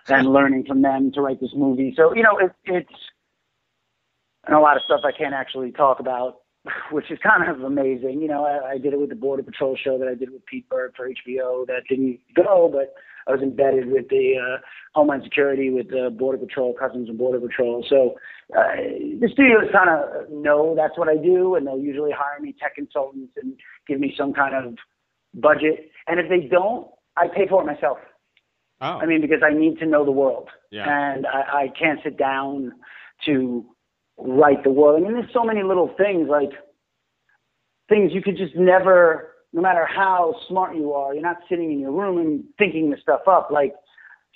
and 0.09 0.27
learning 0.33 0.65
from 0.67 0.83
them 0.83 1.13
to 1.13 1.21
write 1.21 1.41
this 1.41 1.55
movie. 1.55 1.95
So, 1.97 2.15
you 2.15 2.23
know, 2.23 2.39
it, 2.39 2.53
it's 2.65 2.93
and 4.45 4.57
a 4.57 4.61
lot 4.61 4.77
of 4.77 4.83
stuff 4.83 5.01
I 5.05 5.13
can't 5.13 5.35
actually 5.35 5.71
talk 5.71 6.01
about, 6.01 6.41
which 6.91 7.11
is 7.11 7.19
kind 7.21 7.49
of 7.49 7.63
amazing. 7.63 8.21
You 8.21 8.29
know, 8.29 8.45
I, 8.45 8.73
I 8.73 8.79
did 8.79 8.93
it 8.93 8.99
with 8.99 9.11
the 9.11 9.15
Border 9.15 9.43
Patrol 9.43 9.77
show 9.77 9.99
that 9.99 10.09
I 10.09 10.15
did 10.15 10.31
with 10.31 10.45
Pete 10.47 10.69
Berg 10.69 10.95
for 10.97 11.09
HBO 11.09 11.67
that 11.67 11.85
didn't 11.89 12.19
go, 12.35 12.69
but 12.73 12.95
I 13.27 13.33
was 13.33 13.41
embedded 13.41 13.91
with 13.91 14.09
the 14.09 14.35
uh, 14.37 14.59
Homeland 14.95 15.23
Security 15.25 15.71
with 15.71 15.89
the 15.91 16.11
Border 16.17 16.39
Patrol, 16.39 16.75
Customs 16.75 17.09
and 17.09 17.19
Border 17.19 17.41
Patrol. 17.41 17.85
So 17.89 18.17
uh, 18.57 18.77
the 19.21 19.29
studios 19.33 19.71
kind 19.73 19.89
of 19.91 20.31
know 20.31 20.75
that's 20.77 20.99
what 20.99 21.09
I 21.09 21.17
do, 21.17 21.55
and 21.55 21.67
they'll 21.67 21.79
usually 21.79 22.11
hire 22.13 22.41
me 22.41 22.55
tech 22.61 22.75
consultants 22.75 23.33
and 23.41 23.55
give 23.87 24.01
me 24.01 24.15
some 24.19 24.33
kind 24.33 24.55
of 24.55 24.75
budget. 25.35 25.91
And 26.07 26.21
if 26.21 26.29
they 26.29 26.47
don't, 26.49 26.89
I 27.17 27.29
pay 27.29 27.47
for 27.49 27.63
it 27.63 27.67
myself. 27.67 27.99
Oh, 28.81 28.99
I 28.99 29.07
mean, 29.07 29.21
because 29.21 29.43
I 29.45 29.55
need 29.55 29.79
to 29.79 29.87
know 29.87 30.05
the 30.05 30.11
world, 30.11 30.49
Yeah. 30.73 30.85
and 30.89 31.27
I, 31.27 31.65
I 31.65 31.69
can't 31.79 32.01
sit 32.03 32.19
down 32.19 32.73
to 33.27 33.65
write 34.19 34.65
the 34.65 34.71
world. 34.71 35.01
I 35.01 35.05
mean, 35.05 35.15
there's 35.15 35.33
so 35.33 35.45
many 35.45 35.63
little 35.63 35.95
things 35.97 36.29
like 36.29 36.51
things 37.89 38.11
you 38.13 38.23
could 38.23 38.37
just 38.37 38.57
never, 38.57 39.32
no 39.53 39.61
matter 39.61 39.87
how 39.87 40.35
smart 40.49 40.77
you 40.77 40.93
are, 40.93 41.15
you're 41.15 41.23
not 41.23 41.38
sitting 41.49 41.73
in 41.73 41.81
your 41.81 41.93
room 41.93 42.19
and 42.19 42.45
thinking 42.59 42.91
the 42.91 42.97
stuff 43.03 43.23
up. 43.27 43.51
Like 43.51 43.75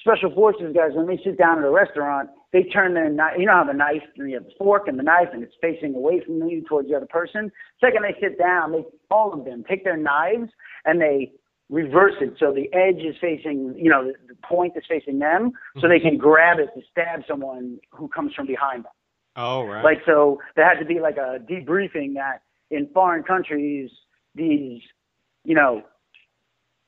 special 0.00 0.32
forces 0.34 0.74
guys, 0.74 0.90
when 0.94 1.06
they 1.06 1.18
sit 1.24 1.38
down 1.38 1.58
at 1.58 1.64
a 1.64 1.70
restaurant, 1.70 2.30
they 2.52 2.64
turn 2.64 2.94
their 2.94 3.10
knife. 3.10 3.34
You 3.38 3.46
know 3.46 3.52
how 3.52 3.64
the 3.64 3.72
knife, 3.72 4.02
you 4.14 4.34
have 4.34 4.44
the 4.44 4.52
fork 4.58 4.88
and 4.88 4.98
the 4.98 5.02
knife, 5.02 5.28
and 5.32 5.42
it's 5.42 5.54
facing 5.60 5.94
away 5.94 6.22
from 6.24 6.46
you 6.48 6.62
towards 6.68 6.88
the 6.88 6.94
other 6.94 7.06
person. 7.06 7.50
Second, 7.80 8.04
they 8.04 8.18
sit 8.20 8.38
down, 8.38 8.72
they 8.72 8.84
all 9.10 9.32
of 9.32 9.44
them 9.44 9.64
take 9.68 9.84
their 9.84 9.96
knives 9.96 10.50
and 10.84 11.00
they 11.00 11.32
reverse 11.68 12.14
it 12.20 12.34
so 12.38 12.52
the 12.52 12.72
edge 12.72 13.02
is 13.04 13.16
facing, 13.20 13.74
you 13.76 13.90
know, 13.90 14.04
the, 14.04 14.12
the 14.28 14.36
point 14.46 14.74
is 14.76 14.84
facing 14.88 15.18
them, 15.18 15.50
so 15.80 15.88
they 15.88 15.98
can 15.98 16.16
grab 16.16 16.58
it 16.58 16.68
to 16.74 16.80
stab 16.90 17.22
someone 17.28 17.78
who 17.90 18.06
comes 18.08 18.32
from 18.34 18.46
behind 18.46 18.84
them. 18.84 18.92
oh, 19.36 19.64
right. 19.64 19.82
Like 19.82 19.98
so, 20.06 20.38
there 20.54 20.64
had 20.64 20.78
to 20.78 20.84
be 20.84 21.00
like 21.00 21.16
a 21.16 21.38
debriefing 21.50 22.14
that 22.14 22.42
in 22.70 22.88
foreign 22.94 23.22
countries, 23.24 23.90
these, 24.34 24.80
you 25.46 25.54
know, 25.54 25.82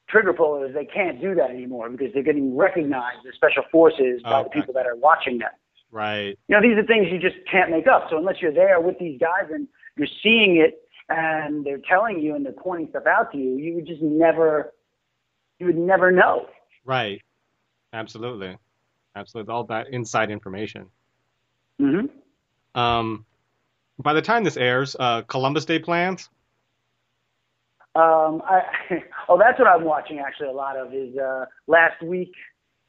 trigger 0.08 0.32
pullers 0.32 0.74
they 0.74 0.84
can't 0.86 1.20
do 1.20 1.34
that 1.34 1.50
anymore 1.50 1.88
because 1.90 2.08
they're 2.14 2.22
getting 2.22 2.56
recognized 2.56 3.18
as 3.28 3.34
special 3.34 3.62
forces 3.70 4.22
by 4.22 4.42
the 4.42 4.48
people 4.50 4.72
that 4.74 4.86
are 4.86 4.96
watching 4.96 5.38
them. 5.38 5.50
right. 5.90 6.38
You 6.48 6.56
know, 6.56 6.62
these 6.62 6.76
are 6.78 6.86
things 6.86 7.06
you 7.12 7.18
just 7.18 7.36
can't 7.50 7.70
make 7.70 7.86
up. 7.86 8.08
So 8.10 8.16
unless 8.18 8.36
you're 8.40 8.52
there 8.52 8.80
with 8.80 8.98
these 8.98 9.18
guys 9.20 9.50
and 9.52 9.68
you're 9.96 10.08
seeing 10.22 10.56
it 10.56 10.80
and 11.08 11.64
they're 11.64 11.80
telling 11.88 12.20
you 12.20 12.34
and 12.34 12.44
they're 12.44 12.52
pointing 12.52 12.88
stuff 12.90 13.04
out 13.06 13.32
to 13.32 13.38
you, 13.38 13.56
you 13.56 13.74
would 13.76 13.86
just 13.86 14.02
never, 14.02 14.72
you 15.58 15.66
would 15.66 15.76
never 15.78 16.10
know. 16.10 16.46
Right. 16.84 17.20
Absolutely. 17.92 18.56
Absolutely. 19.14 19.52
All 19.52 19.64
that 19.64 19.88
inside 19.90 20.30
information. 20.30 20.86
hmm 21.78 22.06
Um, 22.74 23.24
by 23.98 24.12
the 24.14 24.22
time 24.22 24.44
this 24.44 24.56
airs, 24.56 24.96
uh, 24.98 25.22
Columbus 25.22 25.64
Day 25.64 25.78
plans. 25.80 26.28
Um, 27.98 28.42
I, 28.44 28.60
oh, 29.28 29.38
that's 29.38 29.58
what 29.58 29.66
I'm 29.68 29.84
watching 29.84 30.18
actually 30.20 30.48
a 30.48 30.52
lot 30.52 30.76
of 30.76 30.94
is 30.94 31.16
uh, 31.16 31.46
last 31.66 32.00
week 32.02 32.32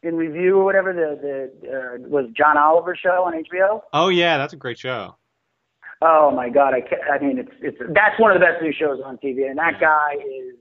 in 0.03 0.15
review 0.15 0.57
or 0.59 0.63
whatever 0.65 0.93
the 0.93 1.19
the 1.61 1.69
uh, 1.69 2.07
was 2.07 2.25
John 2.37 2.57
Oliver 2.57 2.95
show 2.95 3.23
on 3.25 3.33
HBO. 3.33 3.81
Oh 3.91 4.09
yeah, 4.09 4.37
that's 4.37 4.53
a 4.53 4.57
great 4.57 4.77
show. 4.77 5.15
Oh 6.01 6.31
my 6.31 6.49
God, 6.49 6.73
I 6.73 6.81
ca- 6.81 7.11
I 7.11 7.19
mean 7.23 7.39
it's 7.39 7.51
it's 7.61 7.77
that's 7.93 8.19
one 8.19 8.31
of 8.31 8.39
the 8.39 8.45
best 8.45 8.61
new 8.61 8.71
shows 8.71 8.99
on 9.03 9.17
TV, 9.17 9.49
and 9.49 9.57
that 9.57 9.79
guy 9.81 10.13
is 10.13 10.55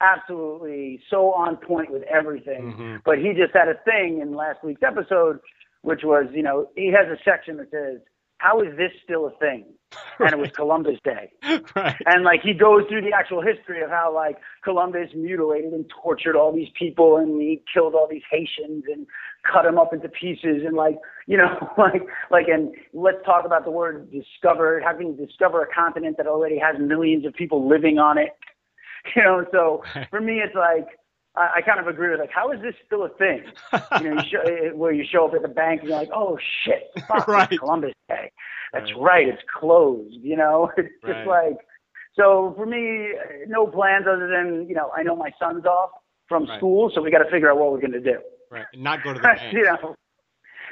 absolutely 0.00 1.00
so 1.08 1.32
on 1.32 1.56
point 1.56 1.90
with 1.90 2.02
everything. 2.04 2.74
Mhm. 2.74 3.02
But 3.04 3.18
he 3.18 3.32
just 3.32 3.54
had 3.54 3.68
a 3.68 3.74
thing 3.84 4.20
in 4.20 4.34
last 4.34 4.62
week's 4.64 4.82
episode, 4.82 5.38
which 5.82 6.00
was 6.04 6.26
you 6.32 6.42
know 6.42 6.68
he 6.76 6.88
has 6.88 7.06
a 7.08 7.16
section 7.24 7.56
that 7.58 7.70
says 7.70 8.00
how 8.38 8.60
is 8.60 8.76
this 8.76 8.92
still 9.02 9.26
a 9.26 9.30
thing, 9.38 9.64
and 10.18 10.32
it 10.32 10.38
was 10.38 10.50
Columbus 10.50 10.98
Day. 11.04 11.30
right. 11.76 11.96
And 12.06 12.24
like 12.24 12.40
he 12.42 12.52
goes 12.52 12.82
through 12.88 13.02
the 13.02 13.12
actual 13.12 13.42
history 13.42 13.82
of 13.82 13.90
how 13.90 14.12
like 14.14 14.36
Columbus 14.62 15.10
mutilated 15.14 15.72
and 15.72 15.90
tortured 16.02 16.36
all 16.36 16.54
these 16.54 16.68
people 16.78 17.16
and 17.16 17.40
he 17.40 17.62
killed 17.72 17.94
all 17.94 18.08
these 18.10 18.22
Haitians 18.30 18.84
and 18.92 19.06
cut 19.50 19.62
them 19.64 19.78
up 19.78 19.92
into 19.92 20.08
pieces 20.08 20.62
and 20.66 20.74
like 20.76 20.96
you 21.26 21.36
know 21.36 21.70
like 21.78 22.02
like 22.30 22.48
and 22.48 22.74
let's 22.92 23.24
talk 23.24 23.44
about 23.44 23.64
the 23.64 23.70
word 23.70 24.10
discovered. 24.10 24.82
How 24.82 24.96
can 24.96 25.08
you 25.08 25.26
discover 25.26 25.62
a 25.62 25.72
continent 25.72 26.16
that 26.16 26.26
already 26.26 26.58
has 26.58 26.76
millions 26.78 27.24
of 27.26 27.34
people 27.34 27.68
living 27.68 27.98
on 27.98 28.18
it? 28.18 28.30
You 29.14 29.22
know, 29.22 29.44
so 29.52 29.82
for 30.08 30.18
me 30.18 30.40
it's 30.40 30.54
like 30.54 30.86
I, 31.36 31.56
I 31.56 31.60
kind 31.62 31.80
of 31.80 31.86
agree 31.86 32.10
with 32.10 32.20
like 32.20 32.30
how 32.34 32.52
is 32.52 32.60
this 32.62 32.74
still 32.86 33.04
a 33.04 33.08
thing? 33.10 33.44
You 33.98 34.04
know, 34.04 34.12
you 34.14 34.22
show, 34.30 34.40
eh, 34.40 34.70
where 34.72 34.92
you 34.92 35.04
show 35.10 35.26
up 35.26 35.34
at 35.34 35.42
the 35.42 35.48
bank 35.48 35.80
and 35.80 35.88
you're 35.90 35.98
like, 35.98 36.10
oh 36.14 36.38
shit, 36.64 36.90
fuck, 37.08 37.26
Right. 37.28 37.48
it's 37.50 37.58
Columbus 37.60 37.92
Day. 38.08 38.30
That's 38.72 38.92
Right. 38.94 39.00
right. 39.02 39.28
It's 39.28 39.42
closed. 39.58 40.14
You 40.22 40.36
know, 40.36 40.70
it's 40.76 40.88
Right. 41.02 41.14
just 41.14 41.26
like 41.26 41.56
so 42.16 42.52
for 42.56 42.66
me, 42.66 43.12
no 43.48 43.66
plans 43.66 44.06
other 44.08 44.28
than 44.28 44.68
you 44.68 44.74
know 44.74 44.90
I 44.96 45.02
know 45.02 45.16
my 45.16 45.30
son's 45.38 45.64
off 45.66 45.90
from 46.28 46.46
Right. 46.46 46.58
school, 46.58 46.90
so 46.94 47.02
we 47.02 47.10
got 47.10 47.18
to 47.22 47.30
figure 47.30 47.50
out 47.50 47.58
what 47.58 47.72
we're 47.72 47.80
going 47.80 47.92
to 47.92 48.00
do. 48.00 48.18
Right. 48.50 48.66
And 48.72 48.82
not 48.82 49.02
go 49.02 49.12
to 49.12 49.18
the 49.18 49.22
bank. 49.26 49.52
you 49.52 49.62
know, 49.64 49.94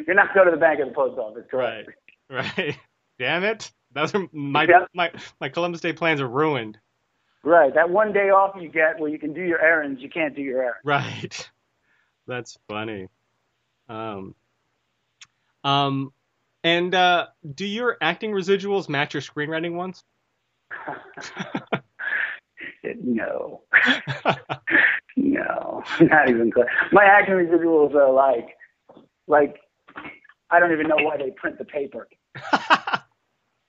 you're 0.07 0.17
not 0.17 0.33
going 0.35 0.47
to 0.47 0.51
the 0.53 0.57
bank 0.57 0.81
or 0.81 0.87
the 0.87 0.93
post 0.93 1.19
office, 1.19 1.45
correct? 1.51 1.91
Right. 2.31 2.77
Damn 3.19 3.45
it. 3.45 3.71
Those 3.93 4.15
are 4.15 4.27
my 4.33 4.65
Yeah. 4.65 4.87
my 4.95 5.11
my 5.41 5.49
Columbus 5.51 5.81
Day 5.83 5.93
plans 5.93 6.21
are 6.21 6.29
ruined. 6.29 6.79
Right. 7.45 7.75
That 7.75 7.91
one 7.91 8.13
day 8.13 8.31
off 8.31 8.55
you 8.61 8.69
get 8.69 9.01
where 9.01 9.11
you 9.11 9.19
can 9.19 9.33
do 9.33 9.43
your 9.43 9.61
errands, 9.61 10.01
you 10.01 10.09
can't 10.09 10.35
do 10.35 10.43
your 10.43 10.63
errands. 10.63 10.81
Right. 10.85 11.51
That's 12.27 12.57
funny. 12.69 13.09
Um, 13.89 14.35
um, 15.65 16.13
and 16.63 16.95
uh, 16.95 17.27
do 17.55 17.67
your 17.67 17.97
acting 18.01 18.31
residuals 18.31 18.89
match 18.89 19.15
your 19.15 19.23
screenwriting 19.23 19.75
ones? 19.75 20.05
no, 23.03 23.63
no, 25.17 25.83
not 26.01 26.29
even 26.29 26.51
close. 26.53 26.67
My 26.93 27.05
acting 27.05 27.35
residuals 27.35 27.95
are 27.95 28.13
like, 28.13 28.57
like, 29.27 29.57
I 30.51 30.61
don't 30.61 30.73
even 30.73 30.87
know 30.89 30.97
why 31.01 31.17
they 31.17 31.31
print 31.33 31.59
the 31.59 31.65
paper. 31.65 32.09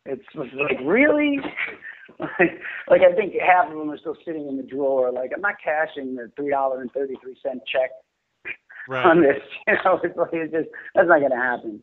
It's 0.06 0.24
like 0.36 0.80
really, 0.84 1.40
like, 2.88 3.02
I 3.02 3.14
think 3.14 3.34
half 3.40 3.68
of 3.68 3.78
them 3.78 3.90
are 3.90 3.98
still 3.98 4.18
sitting 4.26 4.48
in 4.48 4.58
the 4.58 4.64
drawer. 4.64 5.12
Like 5.12 5.32
I'm 5.34 5.42
not 5.42 5.56
cashing 5.64 6.16
the 6.16 6.32
three 6.36 6.52
dollar 6.52 6.82
and 6.82 6.92
thirty 6.92 7.16
three 7.22 7.38
cent 7.44 7.62
check 7.66 7.92
on 8.90 9.22
this. 9.22 9.42
You 9.68 9.76
know, 9.86 10.00
it's 10.04 10.18
like 10.18 10.30
it's 10.34 10.54
just 10.54 10.70
that's 10.94 11.08
not 11.08 11.20
going 11.20 11.32
to 11.32 11.38
happen. 11.38 11.82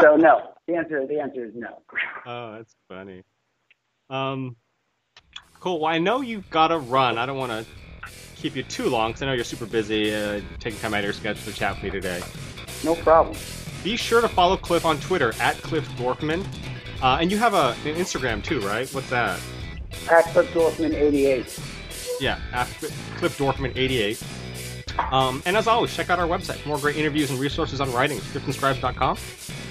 So 0.00 0.16
no, 0.16 0.52
the 0.66 0.76
answer 0.76 1.06
the 1.06 1.20
answer 1.20 1.44
is 1.46 1.52
no. 1.54 1.82
Oh, 2.26 2.52
that's 2.56 2.74
funny. 2.88 3.22
Um, 4.10 4.56
cool. 5.60 5.80
Well, 5.80 5.92
I 5.92 5.98
know 5.98 6.20
you've 6.20 6.48
got 6.50 6.68
to 6.68 6.78
run. 6.78 7.18
I 7.18 7.26
don't 7.26 7.38
want 7.38 7.52
to 7.52 8.10
keep 8.36 8.56
you 8.56 8.62
too 8.62 8.88
long 8.88 9.10
because 9.10 9.22
I 9.22 9.26
know 9.26 9.32
you're 9.32 9.44
super 9.44 9.66
busy 9.66 10.14
uh, 10.14 10.40
taking 10.60 10.78
time 10.80 10.94
out 10.94 10.98
of 10.98 11.04
your 11.04 11.12
schedule 11.12 11.42
to 11.44 11.52
chat 11.52 11.74
with 11.74 11.84
me 11.84 11.90
today. 11.90 12.20
No 12.84 12.94
problem. 12.96 13.36
Be 13.82 13.96
sure 13.96 14.20
to 14.20 14.28
follow 14.28 14.56
Cliff 14.56 14.84
on 14.84 14.98
Twitter 15.00 15.32
at 15.40 15.56
Cliff 15.56 15.88
Dorfman. 15.90 16.44
Uh, 17.02 17.18
and 17.20 17.30
you 17.32 17.38
have 17.38 17.54
a, 17.54 17.74
an 17.84 17.96
Instagram 17.96 18.42
too, 18.42 18.60
right? 18.60 18.88
What's 18.92 19.10
that? 19.10 19.40
At 20.10 20.24
Cliff 20.26 20.52
Dorfman 20.52 20.94
eighty 20.94 21.26
eight. 21.26 21.58
Yeah, 22.20 22.38
at 22.52 22.68
Cliff 23.16 23.36
Dorfman88. 23.36 24.22
Um, 25.12 25.42
and 25.46 25.56
as 25.56 25.66
always, 25.66 25.94
check 25.94 26.10
out 26.10 26.18
our 26.18 26.26
website 26.26 26.56
for 26.56 26.68
more 26.68 26.78
great 26.78 26.96
interviews 26.96 27.30
and 27.30 27.40
resources 27.40 27.80
on 27.80 27.92
writing, 27.92 28.18
scriptandscribes.com. 28.18 29.16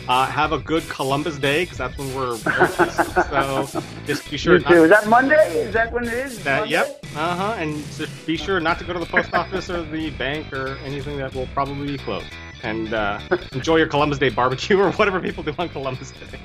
Uh, 0.08 0.26
have 0.26 0.52
a 0.52 0.58
good 0.58 0.88
Columbus 0.90 1.38
Day, 1.38 1.64
because 1.64 1.78
that's 1.78 1.98
when 1.98 2.14
we're 2.16 2.36
so 2.38 3.84
just 4.06 4.30
be 4.30 4.38
sure 4.38 4.60
not. 4.60 4.72
Is 4.72 4.90
that 4.90 5.08
Monday? 5.08 5.60
Is 5.60 5.74
that 5.74 5.94
when 5.94 6.06
it 6.06 6.14
is? 6.14 6.44
that, 6.44 6.68
yep, 6.68 7.06
uh-huh, 7.16 7.56
and 7.58 7.86
just 7.94 8.26
be 8.26 8.36
sure 8.36 8.60
not 8.60 8.80
to 8.80 8.84
go 8.84 8.94
to 8.94 9.00
the 9.00 9.06
post 9.06 9.34
office 9.34 9.70
or 9.70 9.84
the 9.84 10.10
bank 10.12 10.52
or 10.52 10.76
anything 10.84 11.18
that 11.18 11.34
will 11.34 11.48
probably 11.54 11.88
be 11.88 11.98
closed. 12.00 12.26
And 12.64 12.94
uh, 12.94 13.20
enjoy 13.54 13.78
your 13.78 13.88
Columbus 13.88 14.18
Day 14.18 14.30
barbecue 14.30 14.80
or 14.80 14.92
whatever 14.94 15.20
people 15.20 15.44
do 15.44 15.54
on 15.58 15.70
Columbus 15.70 16.12
Day. 16.12 16.40